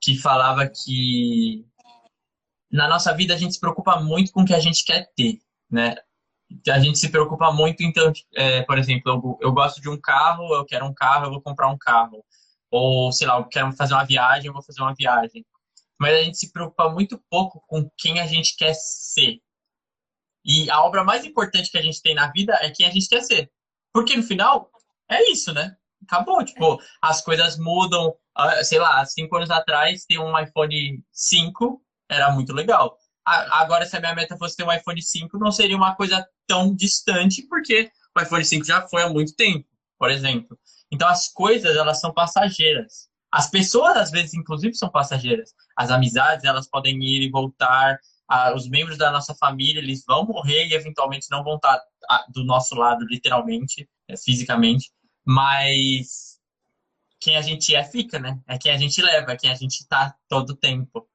[0.00, 1.64] que falava que
[2.70, 5.40] na nossa vida a gente se preocupa muito com o que a gente quer ter,
[5.70, 5.94] né?
[6.68, 10.54] A gente se preocupa muito, então, é, por exemplo, eu, eu gosto de um carro,
[10.54, 12.22] eu quero um carro, eu vou comprar um carro.
[12.70, 15.44] Ou, sei lá, eu quero fazer uma viagem, eu vou fazer uma viagem.
[16.02, 19.38] Mas a gente se preocupa muito pouco com quem a gente quer ser.
[20.44, 23.08] E a obra mais importante que a gente tem na vida é quem a gente
[23.08, 23.48] quer ser.
[23.92, 24.68] Porque no final,
[25.08, 25.76] é isso, né?
[26.02, 28.12] Acabou, tipo, as coisas mudam.
[28.34, 32.98] Ah, sei lá, cinco anos atrás, ter um iPhone 5 era muito legal.
[33.24, 36.74] Agora, se a minha meta fosse ter um iPhone 5, não seria uma coisa tão
[36.74, 40.58] distante, porque o iPhone 5 já foi há muito tempo, por exemplo.
[40.90, 43.11] Então, as coisas, elas são passageiras.
[43.32, 45.54] As pessoas, às vezes, inclusive, são passageiras.
[45.74, 47.98] As amizades, elas podem ir e voltar.
[48.54, 51.80] Os membros da nossa família, eles vão morrer e, eventualmente, não vão estar
[52.28, 54.90] do nosso lado, literalmente, é, fisicamente.
[55.24, 56.38] Mas
[57.20, 58.38] quem a gente é, fica, né?
[58.46, 61.08] É quem a gente leva, é quem a gente está todo tempo.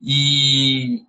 [0.00, 1.02] E,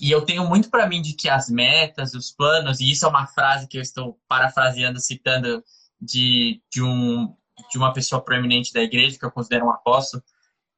[0.00, 3.08] e eu tenho muito para mim de que as metas, os planos, e isso é
[3.08, 5.62] uma frase que eu estou parafraseando, citando
[6.00, 7.34] de, de, um,
[7.70, 10.22] de uma pessoa proeminente da igreja, que eu considero um apóstolo,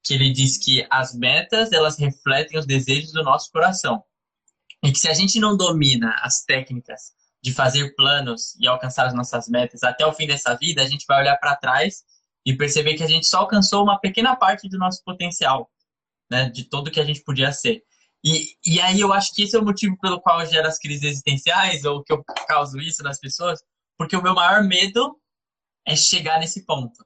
[0.03, 4.03] que ele diz que as metas, elas refletem os desejos do nosso coração.
[4.83, 9.15] E que se a gente não domina as técnicas de fazer planos e alcançar as
[9.15, 12.03] nossas metas até o fim dessa vida, a gente vai olhar para trás
[12.45, 15.71] e perceber que a gente só alcançou uma pequena parte do nosso potencial
[16.33, 17.83] né, de tudo que a gente podia ser.
[18.25, 20.79] E, e aí eu acho que esse é o motivo pelo qual eu gero as
[20.79, 23.61] crises existenciais, ou que eu causo isso nas pessoas,
[23.99, 25.17] porque o meu maior medo
[25.87, 27.05] é chegar nesse ponto.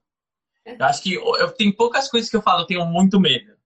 [0.65, 3.57] Eu acho que eu tenho poucas coisas que eu falo, eu tenho muito medo.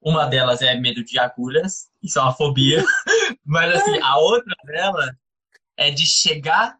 [0.00, 2.84] Uma delas é medo de agulhas, isso é uma fobia.
[3.44, 5.16] Mas assim, a outra dela
[5.76, 6.78] é de chegar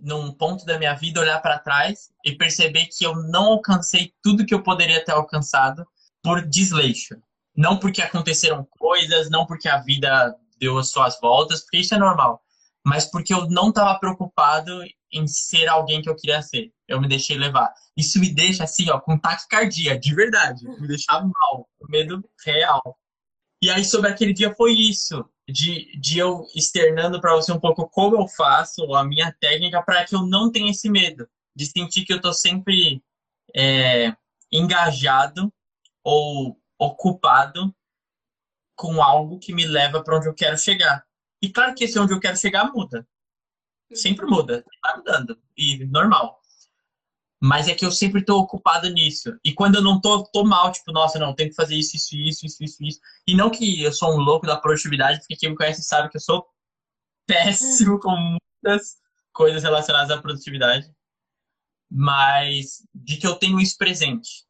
[0.00, 4.44] num ponto da minha vida, olhar para trás e perceber que eu não alcancei tudo
[4.44, 5.86] que eu poderia ter alcançado
[6.22, 7.14] por desleixo.
[7.54, 11.98] Não porque aconteceram coisas, não porque a vida deu as suas voltas, porque isso é
[11.98, 12.42] normal.
[12.86, 14.80] Mas porque eu não estava preocupado
[15.12, 16.72] em ser alguém que eu queria ser.
[16.86, 17.74] Eu me deixei levar.
[17.96, 20.64] Isso me deixa assim, ó, com taquicardia, de verdade.
[20.80, 22.96] Me deixava mal, com medo real.
[23.60, 25.28] E aí, sobre aquele dia, foi isso.
[25.48, 30.04] De, de eu externando para você um pouco como eu faço, a minha técnica, para
[30.04, 31.28] que eu não tenha esse medo.
[31.56, 33.02] De sentir que eu estou sempre
[33.56, 34.14] é,
[34.52, 35.52] engajado
[36.04, 37.74] ou ocupado
[38.76, 41.05] com algo que me leva para onde eu quero chegar.
[41.42, 43.06] E claro que esse onde eu quero chegar muda.
[43.92, 45.38] Sempre muda, tá mudando.
[45.56, 46.40] E normal.
[47.40, 49.38] Mas é que eu sempre estou ocupado nisso.
[49.44, 52.16] E quando eu não tô, tô mal, tipo, nossa, não, tenho que fazer isso, isso,
[52.16, 53.00] isso, isso, isso, isso.
[53.26, 56.16] E não que eu sou um louco da produtividade, porque quem me conhece sabe que
[56.16, 56.46] eu sou
[57.26, 58.96] péssimo com muitas
[59.32, 60.90] coisas relacionadas à produtividade.
[61.90, 64.46] Mas de que eu tenho isso presente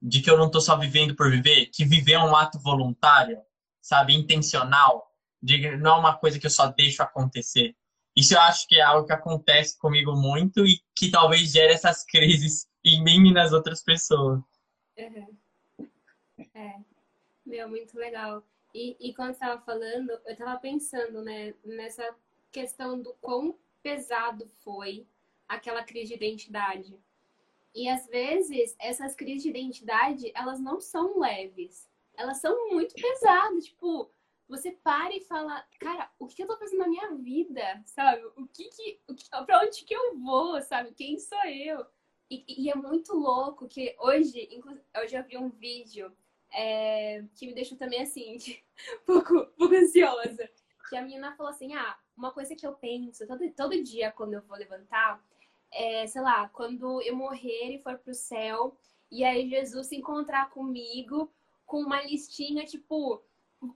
[0.00, 3.38] de que eu não estou só vivendo por viver, que viver é um ato voluntário,
[3.80, 5.07] sabe, intencional,
[5.42, 7.76] de não é uma coisa que eu só deixo acontecer.
[8.16, 12.04] Isso eu acho que é algo que acontece comigo muito e que talvez gere essas
[12.04, 14.40] crises em mim e nas outras pessoas.
[14.98, 15.36] Uhum.
[16.54, 16.76] É,
[17.46, 18.44] meu, muito legal.
[18.74, 22.14] E, e quando você estava falando, eu estava pensando, né, nessa
[22.50, 25.06] questão do quão pesado foi
[25.48, 26.98] aquela crise de identidade.
[27.74, 31.88] E às vezes essas crises de identidade, elas não são leves.
[32.16, 34.10] Elas são muito pesadas, tipo,
[34.48, 38.24] você para e fala, cara, o que eu tô fazendo na minha vida, sabe?
[38.36, 40.92] O que que, o que pra onde que eu vou, sabe?
[40.94, 41.86] Quem sou eu?
[42.30, 44.48] E, e é muito louco que hoje,
[44.96, 46.12] hoje eu vi um vídeo
[46.52, 48.38] é, que me deixou também assim, um
[49.06, 50.48] pouco, pouco ansiosa.
[50.88, 54.34] Que a menina falou assim: ah, uma coisa que eu penso todo, todo dia quando
[54.34, 55.22] eu vou levantar
[55.70, 58.76] é, sei lá, quando eu morrer e for pro céu,
[59.10, 61.30] e aí Jesus se encontrar comigo
[61.66, 63.22] com uma listinha tipo,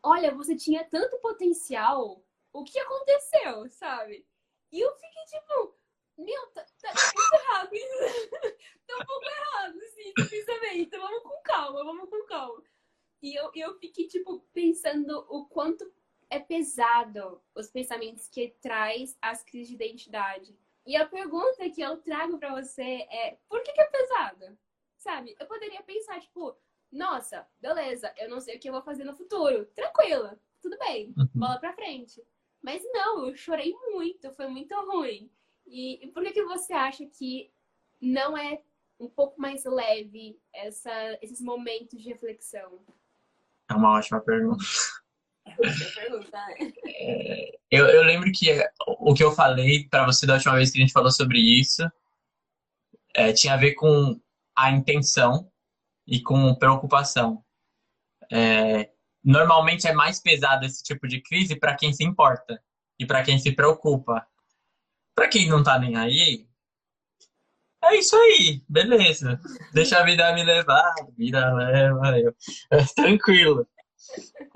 [0.02, 4.26] olha, você tinha tanto potencial, o que aconteceu, sabe?
[4.70, 5.76] E eu fiquei tipo,
[6.18, 8.28] meu, tá, tá, tá muito errado isso.
[8.86, 10.78] tá um pouco errado, sim, esse pensamento.
[10.78, 12.62] Então vamos com calma, vamos com calma.
[13.22, 15.90] E eu, eu fiquei, tipo, pensando o quanto
[16.28, 20.58] é pesado os pensamentos que traz as crises de identidade.
[20.84, 24.58] E a pergunta que eu trago para você é: por que, que é pesado?
[24.96, 25.36] Sabe?
[25.38, 26.56] Eu poderia pensar, tipo,
[26.92, 29.64] nossa, beleza, eu não sei o que eu vou fazer no futuro.
[29.74, 30.38] Tranquila.
[30.60, 31.28] tudo bem, Uhum.
[31.34, 32.22] bola pra frente.
[32.62, 35.28] Mas não, eu chorei muito, foi muito ruim.
[35.66, 37.50] E, e por que, que você acha que
[38.00, 38.60] não é
[39.00, 42.78] um pouco mais leve essa, esses momentos de reflexão?
[43.68, 44.62] É uma ótima pergunta.
[45.94, 46.72] Pergunta, né?
[47.70, 48.46] Eu, eu lembro que
[48.86, 51.82] o que eu falei pra você da última vez que a gente falou sobre isso
[53.14, 54.20] é, tinha a ver com
[54.56, 55.50] a intenção
[56.06, 57.44] e com preocupação.
[58.30, 58.90] É,
[59.22, 62.62] normalmente é mais pesado esse tipo de crise para quem se importa
[62.98, 64.26] e para quem se preocupa.
[65.14, 66.46] Para quem não tá nem aí,
[67.84, 69.40] é isso aí, beleza.
[69.72, 72.34] Deixa a vida me levar, a vida leva eu.
[72.70, 73.66] É tranquilo.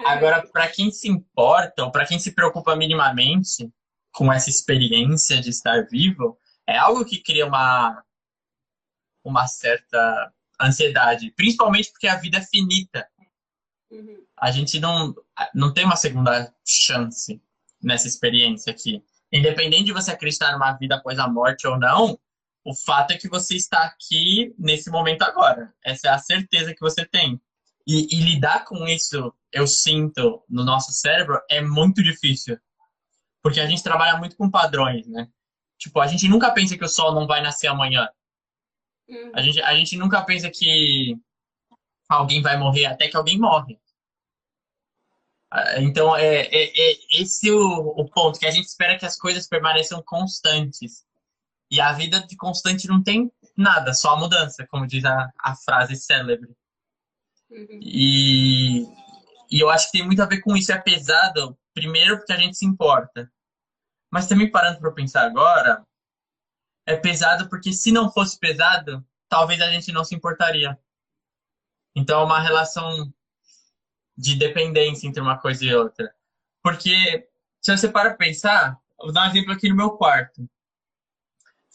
[0.04, 3.70] Agora, para quem se importa ou para quem se preocupa minimamente
[4.12, 8.02] com essa experiência de estar vivo, é algo que cria uma
[9.24, 13.06] uma certa ansiedade, principalmente porque a vida é finita.
[13.90, 14.24] Uhum.
[14.36, 15.14] A gente não
[15.54, 17.40] não tem uma segunda chance
[17.82, 19.02] nessa experiência aqui.
[19.32, 22.18] Independente de você acreditar numa vida após a morte ou não,
[22.64, 25.72] o fato é que você está aqui nesse momento agora.
[25.84, 27.40] Essa é a certeza que você tem.
[27.86, 32.58] E, e lidar com isso, eu sinto, no nosso cérebro, é muito difícil.
[33.40, 35.28] Porque a gente trabalha muito com padrões, né?
[35.78, 38.08] Tipo, a gente nunca pensa que o sol não vai nascer amanhã.
[39.08, 39.32] Uhum.
[39.34, 41.16] A gente, a gente nunca pensa que
[42.08, 43.78] alguém vai morrer até que alguém morre.
[45.50, 49.16] Ah, Então, é, é, é esse o, o ponto, que a gente espera que as
[49.16, 51.04] coisas permaneçam constantes.
[51.70, 55.56] E a vida de constante não tem nada, só a mudança, como diz a, a
[55.56, 56.50] frase célebre.
[57.50, 57.80] Uhum.
[57.80, 58.82] E,
[59.50, 60.72] e eu acho que tem muito a ver com isso.
[60.72, 63.30] É pesado, primeiro porque a gente se importa.
[64.10, 65.84] Mas também parando para pensar agora,
[66.86, 70.78] é pesado porque se não fosse pesado, talvez a gente não se importaria.
[71.94, 73.12] Então é uma relação
[74.16, 76.14] de dependência entre uma coisa e outra.
[76.62, 77.28] Porque
[77.60, 80.48] se você para pensar, vou dar um exemplo aqui no meu quarto.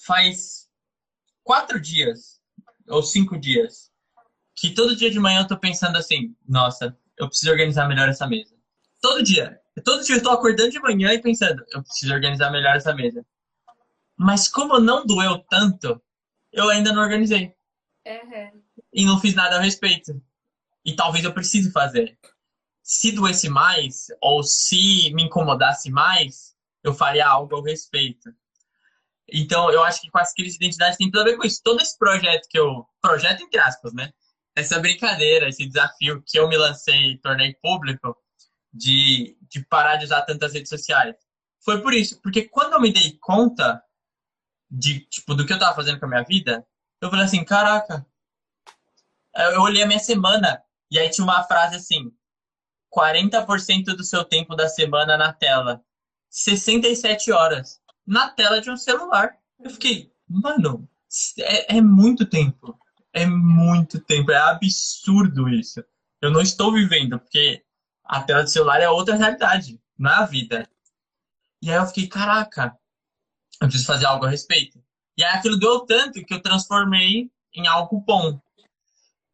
[0.05, 0.69] Faz
[1.43, 2.41] quatro dias
[2.87, 3.91] ou cinco dias
[4.55, 8.27] que todo dia de manhã eu tô pensando assim, nossa, eu preciso organizar melhor essa
[8.27, 8.55] mesa.
[9.01, 9.59] Todo dia.
[9.83, 13.25] Todo dia eu tô acordando de manhã e pensando, eu preciso organizar melhor essa mesa.
[14.21, 15.99] Mas como não doeu tanto,
[16.51, 17.55] eu ainda não organizei.
[18.05, 18.61] Uhum.
[18.93, 20.21] E não fiz nada a respeito.
[20.85, 22.19] E talvez eu precise fazer.
[22.83, 28.31] Se doesse mais, ou se me incomodasse mais, eu faria algo ao respeito.
[29.27, 31.59] Então, eu acho que com as crises de identidade tem tudo a ver com isso.
[31.63, 32.85] Todo esse projeto que eu.
[33.01, 34.13] Projeto entre aspas, né?
[34.55, 38.15] Essa brincadeira, esse desafio que eu me lancei e tornei público
[38.71, 41.15] de, de parar de usar tantas redes sociais.
[41.65, 42.21] Foi por isso.
[42.21, 43.81] Porque quando eu me dei conta
[44.71, 46.65] de, tipo, do que eu tava fazendo com a minha vida,
[47.01, 48.05] eu falei assim, caraca.
[49.35, 52.11] Eu olhei a minha semana e aí tinha uma frase assim:
[52.93, 55.83] 40% do seu tempo da semana na tela.
[56.29, 59.37] 67 horas na tela de um celular.
[59.59, 60.87] Eu fiquei, mano,
[61.39, 62.77] é, é muito tempo.
[63.13, 64.31] É muito tempo.
[64.31, 65.83] É absurdo isso.
[66.21, 67.63] Eu não estou vivendo, porque
[68.05, 70.69] a tela do celular é outra realidade, não é a vida.
[71.61, 72.77] E aí eu fiquei, caraca,
[73.61, 74.83] eu preciso fazer algo a respeito.
[75.17, 78.41] E aí aquilo deu tanto que eu transformei em algo bom.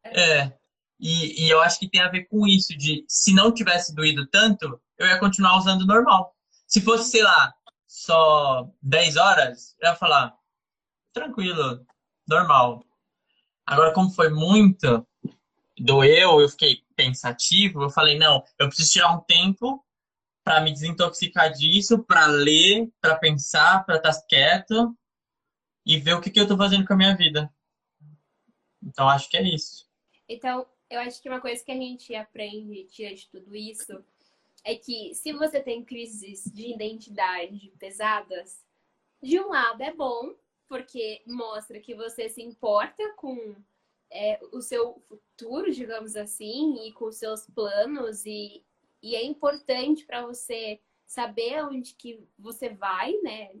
[0.04, 0.52] É.
[1.00, 4.26] E, e eu acho que tem a ver com isso, de se não tivesse doído
[4.26, 6.34] tanto, eu ia continuar usando normal.
[6.66, 7.54] Se fosse, sei lá,
[7.86, 10.34] só 10 horas, eu ia falar,
[11.12, 11.86] tranquilo,
[12.26, 12.84] normal.
[13.64, 15.06] Agora, como foi muito,
[15.78, 19.84] doeu, eu fiquei pensativo, eu falei, não, eu preciso tirar um tempo
[20.48, 24.96] para me desintoxicar disso, para ler, para pensar, para estar quieto
[25.84, 27.52] e ver o que, que eu tô fazendo com a minha vida.
[28.82, 29.86] Então, acho que é isso.
[30.26, 34.02] Então, eu acho que uma coisa que a gente aprende, tira de tudo isso,
[34.64, 38.64] é que se você tem crises de identidade pesadas,
[39.22, 40.34] de um lado é bom,
[40.66, 43.54] porque mostra que você se importa com
[44.10, 48.64] é, o seu futuro, digamos assim, e com seus planos, e,
[49.02, 53.52] e é importante para você saber onde que você vai, né?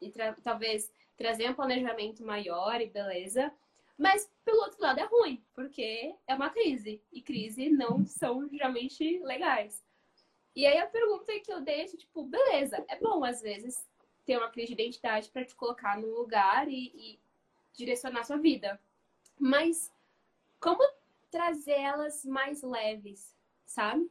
[0.00, 3.52] E tra talvez trazer um planejamento maior e beleza.
[3.96, 7.00] Mas, pelo outro lado, é ruim, porque é uma crise.
[7.12, 9.84] E crise não são geralmente legais.
[10.54, 13.88] E aí a pergunta que eu deixo, tipo, beleza, é bom às vezes
[14.24, 17.20] ter uma crise de identidade para te colocar no lugar e, e
[17.72, 18.80] direcionar sua vida.
[19.38, 19.92] Mas
[20.60, 20.82] como
[21.30, 23.34] trazer elas mais leves,
[23.64, 24.10] sabe?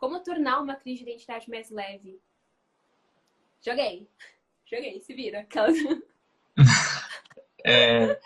[0.00, 2.18] Como tornar uma crise de identidade mais leve?
[3.64, 4.08] Joguei.
[4.64, 5.46] Joguei, se vira.
[7.64, 8.18] É,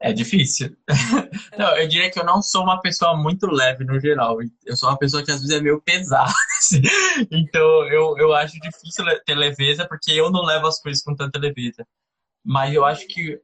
[0.00, 0.76] É difícil.
[1.56, 4.38] Não, eu diria que eu não sou uma pessoa muito leve no geral.
[4.64, 6.32] Eu sou uma pessoa que às vezes é meio pesada.
[6.58, 6.80] assim.
[7.30, 11.38] Então eu, eu acho difícil ter leveza porque eu não levo as coisas com tanta
[11.38, 11.86] leveza.
[12.42, 13.38] Mas eu acho que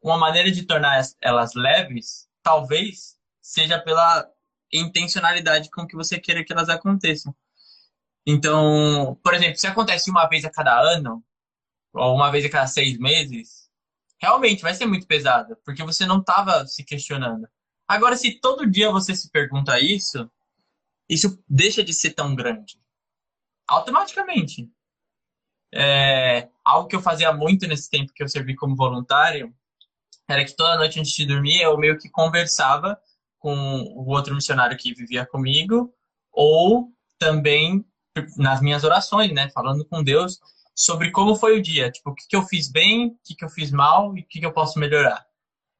[0.00, 4.30] uma maneira de tornar elas leves, talvez, seja pela
[4.72, 7.34] intencionalidade com que você queira que elas aconteçam.
[8.26, 11.24] Então, por exemplo, se acontece uma vez a cada ano,
[11.92, 13.70] ou uma vez a cada seis meses,
[14.18, 17.48] realmente vai ser muito pesada, porque você não estava se questionando.
[17.86, 20.28] Agora, se todo dia você se pergunta isso,
[21.08, 22.80] isso deixa de ser tão grande.
[23.68, 24.68] Automaticamente.
[25.72, 29.54] É, algo que eu fazia muito nesse tempo que eu servi como voluntário
[30.28, 32.98] era que toda noite antes de dormir eu meio que conversava
[33.46, 33.54] com
[33.94, 35.94] o outro missionário que vivia comigo,
[36.32, 37.86] ou também
[38.36, 40.40] nas minhas orações, né, falando com Deus
[40.74, 43.44] sobre como foi o dia, tipo, o que que eu fiz bem, o que que
[43.44, 45.24] eu fiz mal e o que que eu posso melhorar.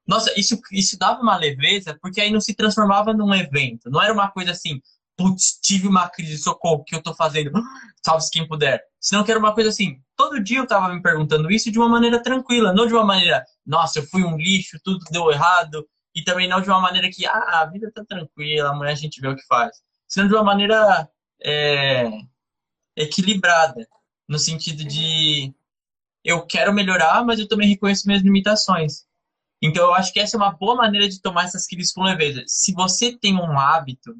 [0.06, 4.12] Nossa, isso, isso dava uma leveza, porque aí não se transformava num evento, não era
[4.12, 4.80] uma coisa assim,
[5.16, 7.50] putz, tive uma crise socorro, o que eu tô fazendo?
[8.00, 8.80] Salve-se quem puder.
[9.00, 11.88] Senão que era uma coisa assim, todo dia eu tava me perguntando isso de uma
[11.88, 15.84] maneira tranquila, não de uma maneira, nossa, eu fui um lixo, tudo deu errado,
[16.16, 19.20] e também não de uma maneira que, ah, a vida tá tranquila, amanhã a gente
[19.20, 19.76] vê o que faz.
[20.08, 21.06] Senão de uma maneira
[21.44, 22.08] é,
[22.96, 23.86] equilibrada,
[24.26, 25.54] no sentido de
[26.24, 29.04] eu quero melhorar, mas eu também reconheço minhas limitações.
[29.62, 32.42] Então eu acho que essa é uma boa maneira de tomar essas crises com leveza.
[32.46, 34.16] Se você tem um hábito,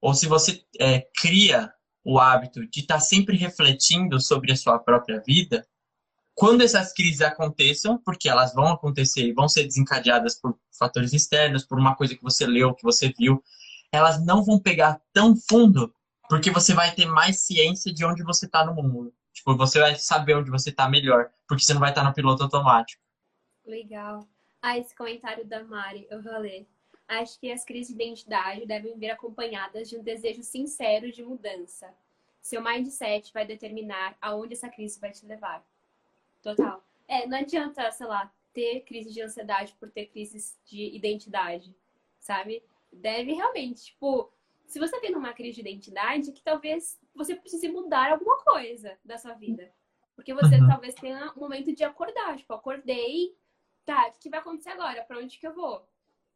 [0.00, 1.70] ou se você é, cria
[2.02, 5.66] o hábito de estar sempre refletindo sobre a sua própria vida,
[6.34, 11.64] quando essas crises aconteçam, porque elas vão acontecer e vão ser desencadeadas por fatores externos,
[11.64, 13.42] por uma coisa que você leu, que você viu,
[13.92, 15.94] elas não vão pegar tão fundo,
[16.28, 19.14] porque você vai ter mais ciência de onde você está no mundo.
[19.32, 22.42] Tipo, você vai saber onde você está melhor, porque você não vai estar no piloto
[22.42, 23.00] automático.
[23.64, 24.26] Legal.
[24.60, 26.66] Ah, esse comentário da Mari, eu vou ler.
[27.06, 31.92] Acho que as crises de identidade devem vir acompanhadas de um desejo sincero de mudança.
[32.40, 35.64] Seu mindset vai determinar aonde essa crise vai te levar.
[36.44, 36.84] Total.
[37.08, 41.74] É, não adianta, sei lá, ter crise de ansiedade por ter crises de identidade,
[42.20, 42.62] sabe?
[42.92, 44.30] Deve realmente, tipo,
[44.66, 49.18] se você tem uma crise de identidade, que talvez você precise mudar alguma coisa da
[49.18, 49.72] sua vida.
[50.14, 50.68] Porque você Uhum.
[50.68, 52.36] talvez tenha um momento de acordar.
[52.36, 53.36] Tipo, acordei,
[53.84, 55.02] tá, o que vai acontecer agora?
[55.02, 55.84] Pra onde que eu vou?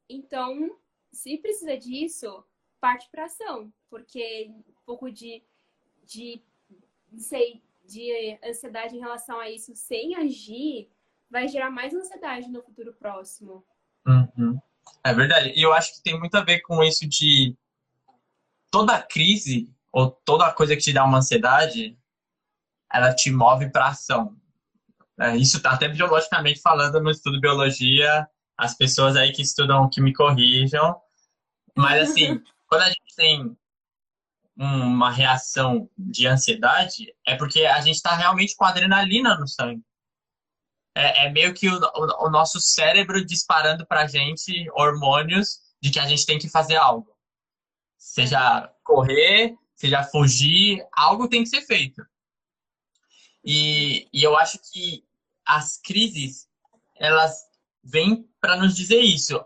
[0.08, 0.76] Então,
[1.12, 2.44] se precisa disso,
[2.80, 3.72] parte pra ação.
[3.88, 5.42] Porque um pouco de,
[6.04, 6.42] de,
[7.12, 10.90] não sei, de ansiedade em relação a isso sem agir
[11.30, 13.64] vai gerar mais ansiedade no futuro próximo.
[14.06, 14.58] Uhum.
[15.04, 15.52] É verdade.
[15.56, 17.56] E eu acho que tem muito a ver com isso de
[18.70, 21.98] toda crise ou toda coisa que te dá uma ansiedade,
[22.92, 24.36] ela te move para ação.
[25.20, 29.88] É, isso tá até biologicamente falando no estudo de biologia, as pessoas aí que estudam,
[29.88, 31.00] que me corrijam.
[31.76, 33.56] Mas assim, quando a gente tem
[34.58, 39.84] uma reação de ansiedade, é porque a gente está realmente com adrenalina no sangue.
[40.96, 46.00] É, é meio que o, o, o nosso cérebro disparando pra gente hormônios de que
[46.00, 47.16] a gente tem que fazer algo.
[47.96, 52.04] Seja correr, seja fugir, algo tem que ser feito.
[53.44, 55.04] E, e eu acho que
[55.46, 56.48] as crises,
[56.96, 57.44] elas
[57.84, 59.40] vêm para nos dizer isso.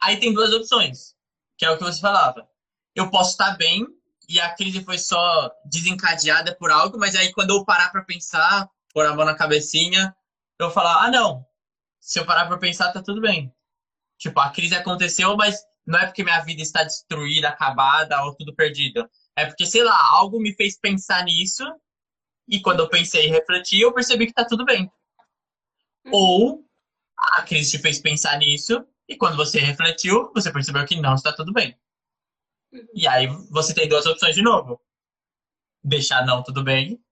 [0.00, 1.14] Aí tem duas opções,
[1.58, 2.48] que é o que você falava.
[2.94, 3.86] Eu posso estar bem
[4.28, 8.68] e a crise foi só desencadeada por algo, mas aí quando eu parar para pensar,
[8.92, 10.14] pôr a mão na cabecinha,
[10.58, 11.44] eu falar, ah, não,
[12.00, 13.52] se eu parar para pensar, tá tudo bem.
[14.18, 18.54] Tipo, a crise aconteceu, mas não é porque minha vida está destruída, acabada ou tudo
[18.54, 19.08] perdido.
[19.36, 21.64] É porque, sei lá, algo me fez pensar nisso
[22.48, 24.90] e quando eu pensei e refleti, eu percebi que tá tudo bem.
[26.06, 26.12] Uhum.
[26.12, 26.64] Ou
[27.32, 31.32] a crise te fez pensar nisso e quando você refletiu, você percebeu que não está
[31.32, 31.78] tudo bem.
[32.92, 34.80] E aí você tem duas opções de novo.
[35.82, 37.02] Deixar não tudo bem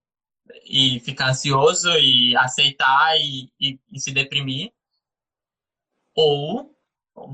[0.65, 4.73] e ficar ansioso e aceitar e, e, e se deprimir.
[6.15, 6.75] Ou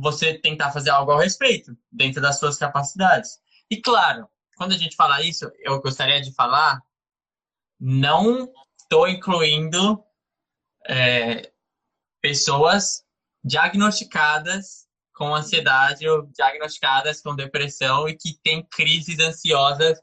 [0.01, 3.41] você tentar fazer algo ao respeito, dentro das suas capacidades.
[3.70, 6.83] E claro, quando a gente fala isso, eu gostaria de falar,
[7.79, 10.03] não estou incluindo
[10.89, 11.53] é,
[12.20, 13.05] pessoas
[13.45, 14.88] diagnosticadas
[15.18, 19.98] com ansiedade ou diagnosticadas com depressão e que têm crises ansiosas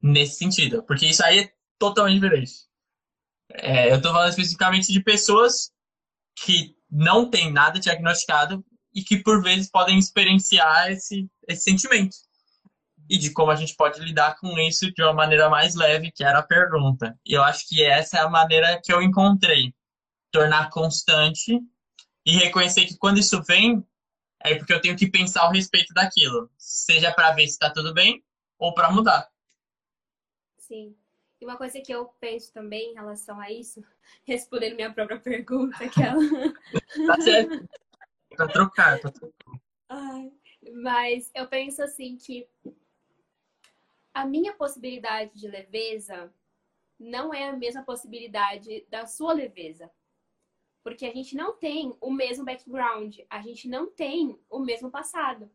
[0.00, 2.52] nesse sentido, porque isso aí é totalmente diferente.
[3.52, 5.72] É, eu estou falando especificamente de pessoas
[6.36, 12.16] que não têm nada diagnosticado e que por vezes podem experienciar esse, esse sentimento.
[13.08, 16.24] E de como a gente pode lidar com isso de uma maneira mais leve, que
[16.24, 17.18] era a pergunta.
[17.24, 19.74] E eu acho que essa é a maneira que eu encontrei.
[20.32, 21.60] Tornar constante
[22.24, 23.86] e reconhecer que quando isso vem,
[24.44, 27.92] é porque eu tenho que pensar a respeito daquilo, seja para ver se está tudo
[27.92, 28.24] bem
[28.58, 29.30] ou para mudar.
[30.58, 30.96] Sim.
[31.40, 33.84] E uma coisa que eu penso também em relação a isso,
[34.24, 36.20] respondendo minha própria pergunta, que ela.
[37.06, 37.68] tá certo.
[38.34, 39.60] Pra trocar, pra trocar.
[39.88, 40.32] Ai,
[40.74, 42.48] mas eu penso assim que
[44.12, 46.32] a minha possibilidade de leveza
[46.98, 49.90] não é a mesma possibilidade da sua leveza.
[50.86, 55.50] Porque a gente não tem o mesmo background, a gente não tem o mesmo passado.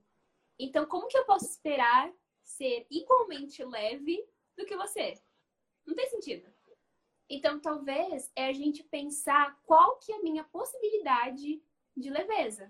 [0.60, 2.12] Então, como que eu posso esperar
[2.44, 4.28] ser igualmente leve
[4.58, 5.18] do que você?
[5.86, 6.52] Não tem sentido.
[7.30, 11.64] Então, talvez é a gente pensar qual que é a minha possibilidade
[11.96, 12.70] de leveza.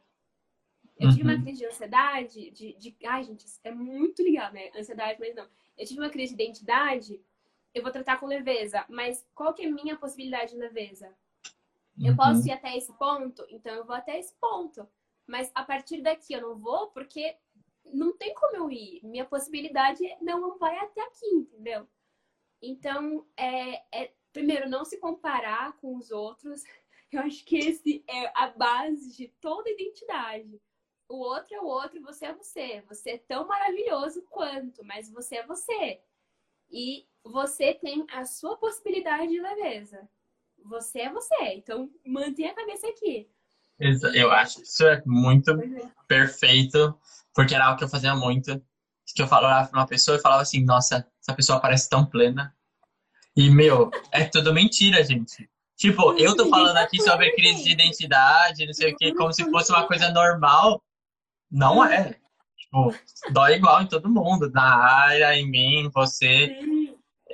[1.00, 1.42] Eu tive uma uhum.
[1.42, 2.96] crise de ansiedade, de, de.
[3.08, 4.70] Ai, gente, é muito ligado, né?
[4.76, 5.50] Ansiedade, mas não.
[5.76, 7.20] Eu tive uma crise de identidade,
[7.74, 8.86] eu vou tratar com leveza.
[8.88, 11.12] Mas qual que é a minha possibilidade de leveza?
[12.02, 12.08] Uhum.
[12.08, 13.46] Eu posso ir até esse ponto?
[13.50, 14.88] Então eu vou até esse ponto.
[15.28, 17.36] Mas a partir daqui eu não vou, porque
[17.86, 19.02] não tem como eu ir.
[19.04, 21.88] Minha possibilidade não vai até aqui, entendeu?
[22.62, 26.64] Então, é, é primeiro, não se comparar com os outros.
[27.12, 30.62] Eu acho que esse é a base de toda identidade
[31.12, 32.82] o outro é o outro você é você.
[32.88, 36.02] Você é tão maravilhoso quanto, mas você é você.
[36.70, 40.10] E você tem a sua possibilidade de leveza.
[40.66, 41.36] Você é você.
[41.56, 43.30] Então, mantenha a cabeça aqui.
[44.14, 45.90] Eu acho isso é muito é.
[46.08, 46.96] perfeito,
[47.34, 48.62] porque era algo que eu fazia muito.
[49.14, 52.56] Que eu falava pra uma pessoa e falava assim: Nossa, essa pessoa parece tão plena.
[53.36, 55.50] E, meu, é tudo mentira, gente.
[55.76, 59.50] Tipo, eu tô falando aqui sobre crise de identidade, não sei o que, como se
[59.50, 60.82] fosse uma coisa normal.
[61.50, 62.16] Não é.
[62.56, 62.94] Tipo,
[63.32, 66.56] dói igual em todo mundo, na área, em mim, em você.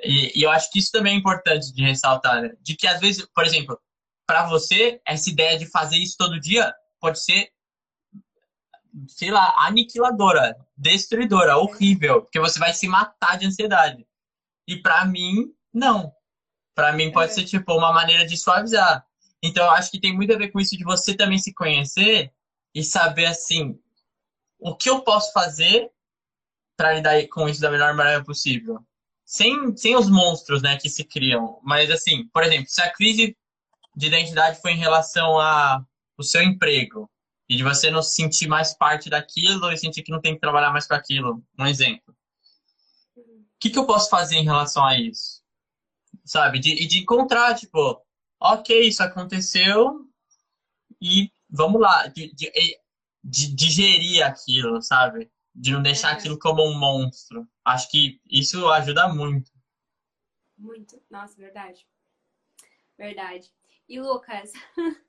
[0.04, 2.52] E, e, eu acho que isso também é importante de ressaltar, né?
[2.60, 3.78] De que às vezes, por exemplo,
[4.26, 7.50] para você, essa ideia de fazer isso todo dia pode ser,
[9.06, 14.06] sei lá, aniquiladora, destruidora, horrível, porque você vai se matar de ansiedade.
[14.66, 16.12] E para mim, não.
[16.74, 17.34] Para mim pode é.
[17.34, 19.04] ser tipo uma maneira de suavizar.
[19.42, 22.32] Então eu acho que tem muito a ver com isso de você também se conhecer
[22.74, 23.80] e saber assim,
[24.58, 25.90] o que eu posso fazer
[26.76, 28.84] para lidar com isso da melhor maneira possível?
[29.28, 31.60] Sem, sem os monstros né, que se criam.
[31.62, 33.36] Mas, assim, por exemplo, se a crise
[33.94, 35.84] de identidade foi em relação ao
[36.22, 37.10] seu emprego
[37.46, 40.40] e de você não se sentir mais parte daquilo e sentir que não tem que
[40.40, 42.16] trabalhar mais com aquilo, um exemplo.
[43.14, 45.42] O que, que eu posso fazer em relação a isso?
[46.24, 46.58] Sabe?
[46.58, 48.02] De, e de encontrar, tipo,
[48.40, 50.08] ok, isso aconteceu
[51.02, 52.06] e vamos lá.
[52.06, 52.50] De, de,
[53.22, 55.30] de digerir aquilo, sabe?
[55.54, 56.12] De não deixar é.
[56.12, 57.46] aquilo como um monstro.
[57.68, 59.52] Acho que isso ajuda muito.
[60.56, 61.00] Muito.
[61.10, 61.86] Nossa, verdade.
[62.96, 63.52] Verdade.
[63.86, 64.52] E Lucas,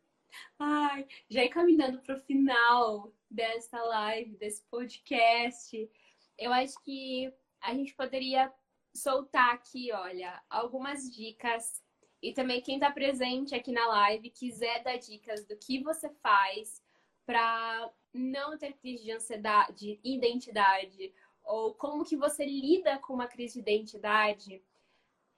[0.59, 5.89] ai, já encaminhando para o final desta live, desse podcast,
[6.37, 8.53] eu acho que a gente poderia
[8.93, 11.81] soltar aqui, olha, algumas dicas.
[12.21, 16.83] E também quem está presente aqui na live quiser dar dicas do que você faz
[17.25, 21.13] para não ter crise de ansiedade, identidade,
[21.49, 24.61] ou como que você lida com uma crise de identidade.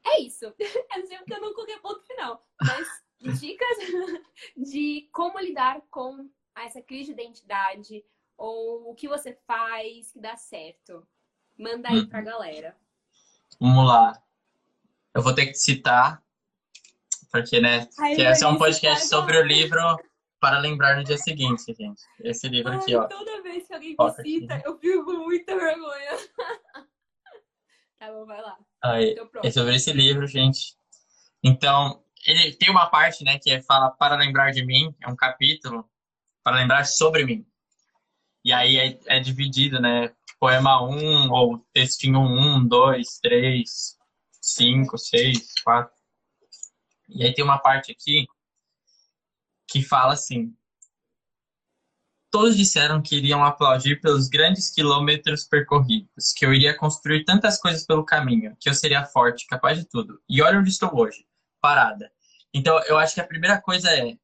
[0.05, 0.53] É isso.
[0.59, 3.77] Eu sei que eu não coloquei ponto final, mas dicas
[4.57, 8.03] de como lidar com essa crise de identidade
[8.37, 11.07] ou o que você faz que dá certo.
[11.57, 12.25] Manda aí pra uhum.
[12.25, 12.77] galera.
[13.59, 14.21] Vamos lá.
[15.13, 16.21] Eu vou ter que citar,
[17.31, 19.79] porque, né, Ai, que esse é um podcast sobre o livro
[20.41, 22.01] para lembrar no dia seguinte, gente.
[22.19, 23.07] Esse livro Ai, aqui, ó.
[23.07, 24.67] Toda vez que alguém me cita, aqui.
[24.67, 26.17] eu fico com muita vergonha.
[27.99, 28.57] tá bom, vai lá.
[28.83, 30.75] Aí, é sobre esse livro, gente.
[31.43, 35.15] Então, ele tem uma parte, né, que é fala para lembrar de mim, é um
[35.15, 35.87] capítulo
[36.43, 37.45] para lembrar sobre mim.
[38.43, 43.97] E aí é, é dividido, né, poema 1 ou textinho 1, 2, 3,
[44.41, 45.93] 5, 6, 4.
[47.09, 48.25] E aí tem uma parte aqui
[49.71, 50.53] que fala assim:
[52.29, 57.85] Todos disseram que iriam aplaudir pelos grandes quilômetros percorridos, que eu iria construir tantas coisas
[57.85, 60.21] pelo caminho, que eu seria forte, capaz de tudo.
[60.29, 61.25] E olha onde estou hoje,
[61.61, 62.11] parada.
[62.53, 64.17] Então, eu acho que a primeira coisa é: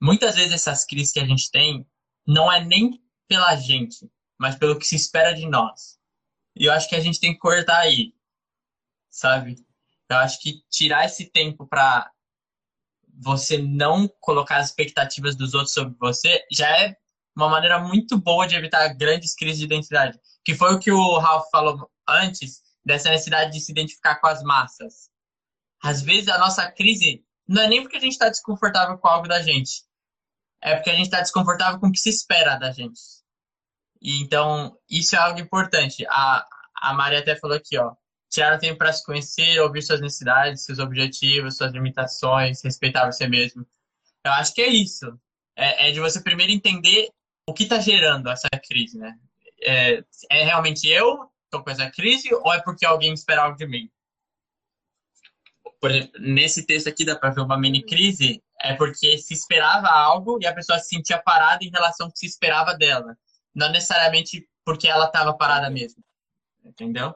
[0.00, 1.86] muitas vezes essas crises que a gente tem
[2.26, 5.98] não é nem pela gente, mas pelo que se espera de nós.
[6.56, 8.12] E eu acho que a gente tem que cortar aí,
[9.10, 9.56] sabe?
[10.08, 12.13] Eu acho que tirar esse tempo para
[13.20, 16.96] você não colocar as expectativas dos outros sobre você já é
[17.36, 20.18] uma maneira muito boa de evitar grandes crises de identidade.
[20.44, 24.42] Que foi o que o Ralph falou antes, dessa necessidade de se identificar com as
[24.42, 25.08] massas.
[25.82, 29.28] Às vezes a nossa crise não é nem porque a gente está desconfortável com algo
[29.28, 29.84] da gente,
[30.62, 33.00] é porque a gente está desconfortável com o que se espera da gente.
[34.00, 36.06] E então, isso é algo importante.
[36.08, 36.46] A,
[36.76, 37.94] a Maria até falou aqui, ó.
[38.34, 43.64] Tirar tempo para se conhecer, ouvir suas necessidades, seus objetivos, suas limitações, respeitar você mesmo.
[44.24, 45.06] Eu acho que é isso.
[45.54, 47.10] É, é de você primeiro entender
[47.46, 49.16] o que está gerando essa crise, né?
[49.62, 53.68] É, é realmente eu estou com essa crise ou é porque alguém espera algo de
[53.68, 53.88] mim?
[55.80, 59.86] Por exemplo, nesse texto aqui dá para ver uma mini crise, é porque se esperava
[59.86, 63.16] algo e a pessoa se sentia parada em relação ao que se esperava dela.
[63.54, 66.02] Não necessariamente porque ela estava parada mesmo.
[66.64, 67.14] Entendeu?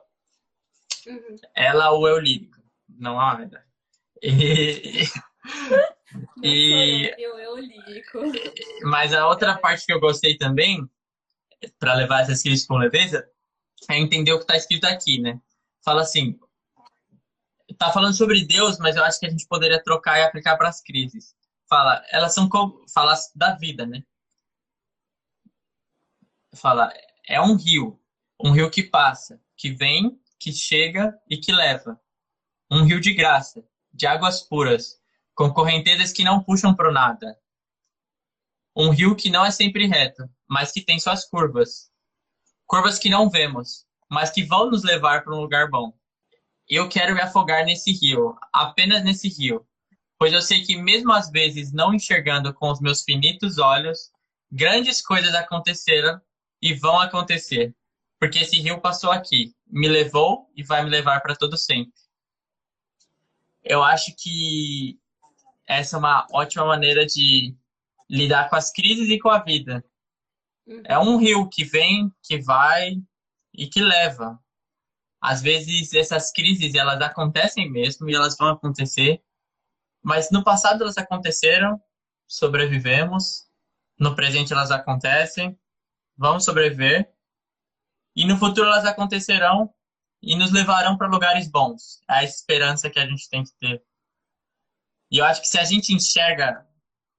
[1.08, 1.36] Uhum.
[1.54, 2.58] Ela ou eu lírico.
[2.88, 3.64] Não há verdade.
[4.22, 5.04] E...
[6.42, 7.14] e...
[7.18, 8.20] eu, eu lírico.
[8.82, 10.88] Mas a outra parte que eu gostei também,
[11.78, 13.28] para levar essas crises com leveza,
[13.88, 15.40] é entender o que está escrito aqui, né?
[15.84, 16.38] Fala assim,
[17.78, 20.68] tá falando sobre Deus, mas eu acho que a gente poderia trocar e aplicar para
[20.68, 21.34] as crises.
[21.68, 24.02] Fala, elas são como fala da vida, né?
[26.54, 26.92] Fala,
[27.26, 28.00] é um rio,
[28.42, 32.00] um rio que passa, que vem, que chega e que leva.
[32.70, 35.00] Um rio de graça, de águas puras,
[35.34, 37.38] com correntezas que não puxam para nada.
[38.76, 41.90] Um rio que não é sempre reto, mas que tem suas curvas.
[42.66, 45.98] Curvas que não vemos, mas que vão nos levar para um lugar bom
[46.68, 49.66] eu quero me afogar nesse rio, apenas nesse rio,
[50.18, 54.10] pois eu sei que mesmo às vezes não enxergando com os meus finitos olhos,
[54.52, 56.20] grandes coisas aconteceram
[56.60, 57.74] e vão acontecer,
[58.20, 61.92] porque esse rio passou aqui, me levou e vai me levar para todo sempre.
[63.62, 64.98] Eu acho que
[65.66, 67.54] essa é uma ótima maneira de
[68.08, 69.84] lidar com as crises e com a vida.
[70.84, 72.94] É um rio que vem, que vai
[73.54, 74.38] e que leva
[75.20, 79.22] às vezes essas crises elas acontecem mesmo e elas vão acontecer,
[80.02, 81.80] mas no passado elas aconteceram,
[82.26, 83.46] sobrevivemos,
[83.98, 85.58] no presente elas acontecem,
[86.16, 87.12] vamos sobreviver
[88.18, 89.72] e no futuro elas acontecerão
[90.20, 92.00] e nos levarão para lugares bons.
[92.10, 93.80] É a esperança que a gente tem que ter.
[95.08, 96.66] E eu acho que se a gente enxerga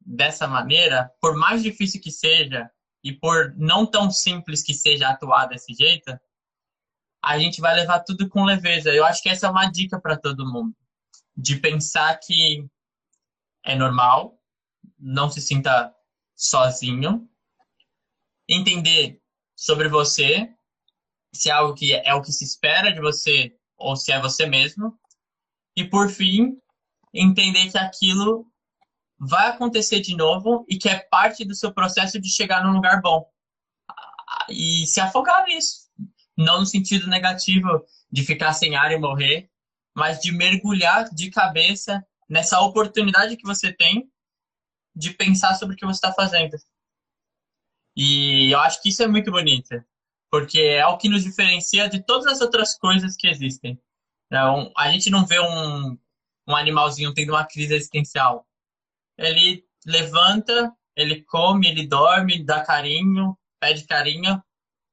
[0.02, 2.70] dessa maneira, por mais difícil que seja
[3.02, 6.20] e por não tão simples que seja atuar desse jeito,
[7.24, 8.93] a gente vai levar tudo com leveza.
[8.93, 10.76] Eu acho que essa é uma dica para todo mundo,
[11.34, 12.68] de pensar que
[13.64, 14.38] é normal,
[14.97, 15.95] não se sinta
[16.36, 17.26] sozinho,
[18.50, 19.22] entender
[19.56, 20.54] sobre você,
[21.34, 24.46] se é algo que é o que se espera de você ou se é você
[24.46, 24.98] mesmo,
[25.76, 26.58] e por fim,
[27.14, 28.46] entender que aquilo
[29.18, 33.02] vai acontecer de novo e que é parte do seu processo de chegar num lugar
[33.02, 33.30] bom.
[34.50, 35.90] E se afogar nisso
[36.40, 39.50] não no sentido negativo de ficar sem ar e morrer,
[39.94, 44.10] mas de mergulhar de cabeça nessa oportunidade que você tem
[44.96, 46.56] de pensar sobre o que você está fazendo.
[47.96, 49.84] E eu acho que isso é muito bonito,
[50.32, 53.80] porque é o que nos diferencia de todas as outras coisas que existem.
[54.28, 55.98] Então, a gente não vê um,
[56.48, 58.46] um animalzinho tendo uma crise existencial.
[59.18, 64.42] Ele levanta, ele come, ele dorme, dá carinho, pede carinho,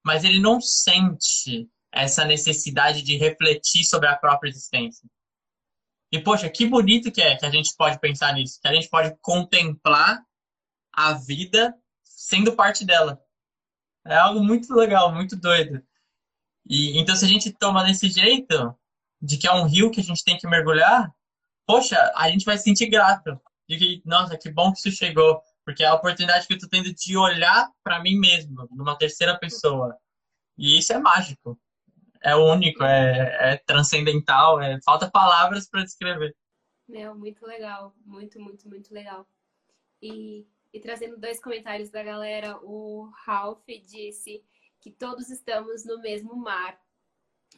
[0.05, 5.09] mas ele não sente essa necessidade de refletir sobre a própria existência.
[6.13, 8.89] E, poxa, que bonito que é que a gente pode pensar nisso, que a gente
[8.89, 10.23] pode contemplar
[10.93, 11.75] a vida
[12.05, 13.21] sendo parte dela.
[14.07, 15.83] É algo muito legal, muito doido.
[16.69, 18.75] E então, se a gente toma desse jeito,
[19.21, 21.13] de que é um rio que a gente tem que mergulhar,
[21.67, 23.41] poxa, a gente vai se sentir grato.
[23.69, 25.41] De que, nossa, que bom que isso chegou.
[25.65, 29.37] Porque é a oportunidade que eu tô tendo de olhar para mim mesmo, numa terceira
[29.37, 29.97] pessoa.
[30.57, 31.59] E isso é mágico.
[32.23, 36.35] É único, é, é transcendental, é, falta palavras para descrever.
[36.89, 37.93] Meu, muito legal.
[38.05, 39.27] Muito, muito, muito legal.
[40.01, 40.47] E,
[40.77, 44.45] e trazendo dois comentários da galera, o Ralph disse
[44.81, 46.81] que todos estamos no mesmo mar,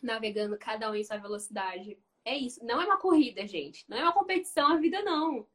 [0.02, 1.98] navegando cada um em sua velocidade.
[2.24, 2.64] É isso.
[2.64, 3.84] Não é uma corrida, gente.
[3.88, 5.46] Não é uma competição a vida, não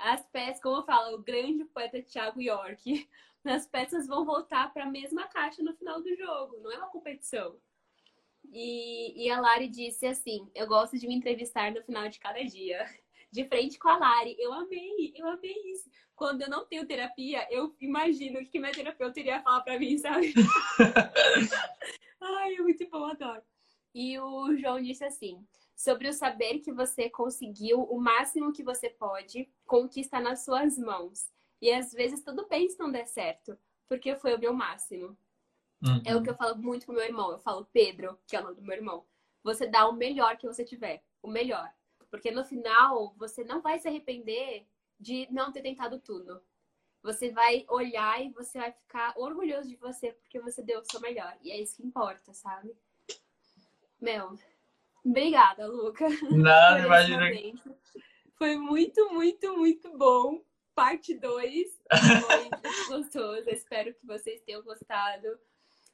[0.00, 3.08] as peças, como eu falo, o grande poeta Thiago York,
[3.44, 6.88] as peças vão voltar para a mesma caixa no final do jogo, não é uma
[6.88, 7.56] competição.
[8.50, 12.42] E, e a Lari disse assim: Eu gosto de me entrevistar no final de cada
[12.42, 12.84] dia.
[13.32, 14.36] De frente com a Lari.
[14.38, 15.88] Eu amei, eu amei isso.
[16.14, 20.34] Quando eu não tenho terapia, eu imagino que minha terapeuta iria falar para mim, sabe?
[22.20, 23.42] Ai, é muito bom, adoro.
[23.94, 25.44] E o João disse assim:
[25.80, 30.20] sobre o saber que você conseguiu o máximo que você pode com o que está
[30.20, 31.30] nas suas mãos.
[31.58, 33.56] E às vezes tudo bem se não der certo,
[33.88, 35.16] porque foi o meu máximo.
[35.82, 36.02] Uhum.
[36.04, 37.32] É o que eu falo muito pro meu irmão.
[37.32, 39.06] Eu falo, Pedro, que é o nome do meu irmão,
[39.42, 41.02] você dá o melhor que você tiver.
[41.22, 41.72] O melhor.
[42.10, 44.66] Porque no final você não vai se arrepender
[44.98, 46.42] de não ter tentado tudo.
[47.02, 51.00] você vai olhar e você vai ficar orgulhoso de você porque você deu o seu
[51.00, 51.36] melhor.
[51.42, 52.76] E é isso que importa, sabe?
[54.00, 54.38] Meu,
[55.04, 56.06] obrigada, Luca.
[56.30, 57.30] Não, imagina.
[58.36, 60.42] Foi muito, muito, muito bom.
[60.74, 61.82] Parte 2.
[62.26, 63.48] Foi gostoso.
[63.48, 65.38] Espero que vocês tenham gostado.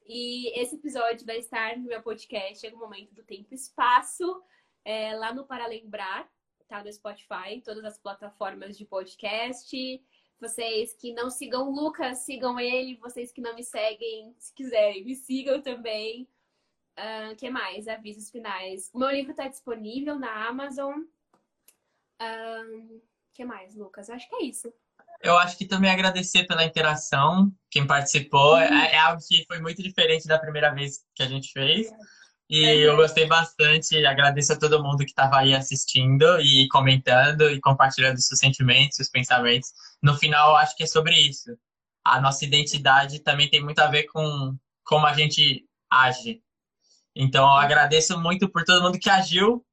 [0.09, 4.41] E esse episódio vai estar no meu podcast em algum momento do tempo e espaço,
[4.87, 6.30] é, lá no Para Lembrar,
[6.68, 6.82] tá?
[6.82, 10.01] No Spotify, todas as plataformas de podcast.
[10.41, 12.97] Vocês que não sigam o Lucas, sigam ele.
[12.99, 16.28] Vocês que não me seguem, se quiserem, me sigam também.
[16.97, 17.89] O uh, que mais?
[17.89, 18.89] Avisos finais.
[18.95, 21.01] O meu livro está disponível na Amazon.
[22.20, 23.03] O uh,
[23.34, 24.09] que mais, Lucas?
[24.09, 24.72] Eu acho que é isso.
[25.20, 28.55] Eu acho que também agradecer pela interação, quem participou.
[28.55, 28.61] Uhum.
[28.61, 31.91] É, é, algo que foi muito diferente da primeira vez que a gente fez.
[32.49, 32.76] E é.
[32.76, 34.05] eu gostei bastante.
[34.07, 39.09] Agradeço a todo mundo que estava aí assistindo e comentando e compartilhando seus sentimentos, seus
[39.09, 39.72] pensamentos.
[40.03, 41.57] No final, acho que é sobre isso.
[42.05, 46.40] A nossa identidade também tem muito a ver com como a gente age.
[47.14, 49.64] Então, eu agradeço muito por todo mundo que agiu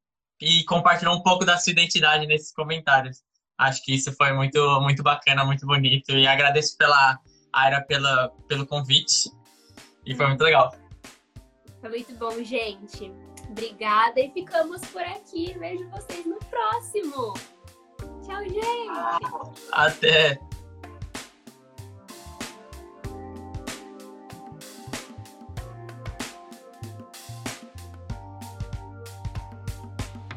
[0.41, 3.21] e compartilhou um pouco da sua identidade nesses comentários.
[3.57, 6.11] Acho que isso foi muito, muito bacana, muito bonito.
[6.11, 7.19] E agradeço pela
[7.51, 9.29] Aira pela, pelo convite.
[10.05, 10.73] E foi muito legal.
[11.83, 13.13] Foi muito bom, gente.
[13.49, 15.53] Obrigada e ficamos por aqui.
[15.59, 17.33] Vejo vocês no próximo.
[18.25, 19.59] Tchau, gente.
[19.69, 20.39] Até.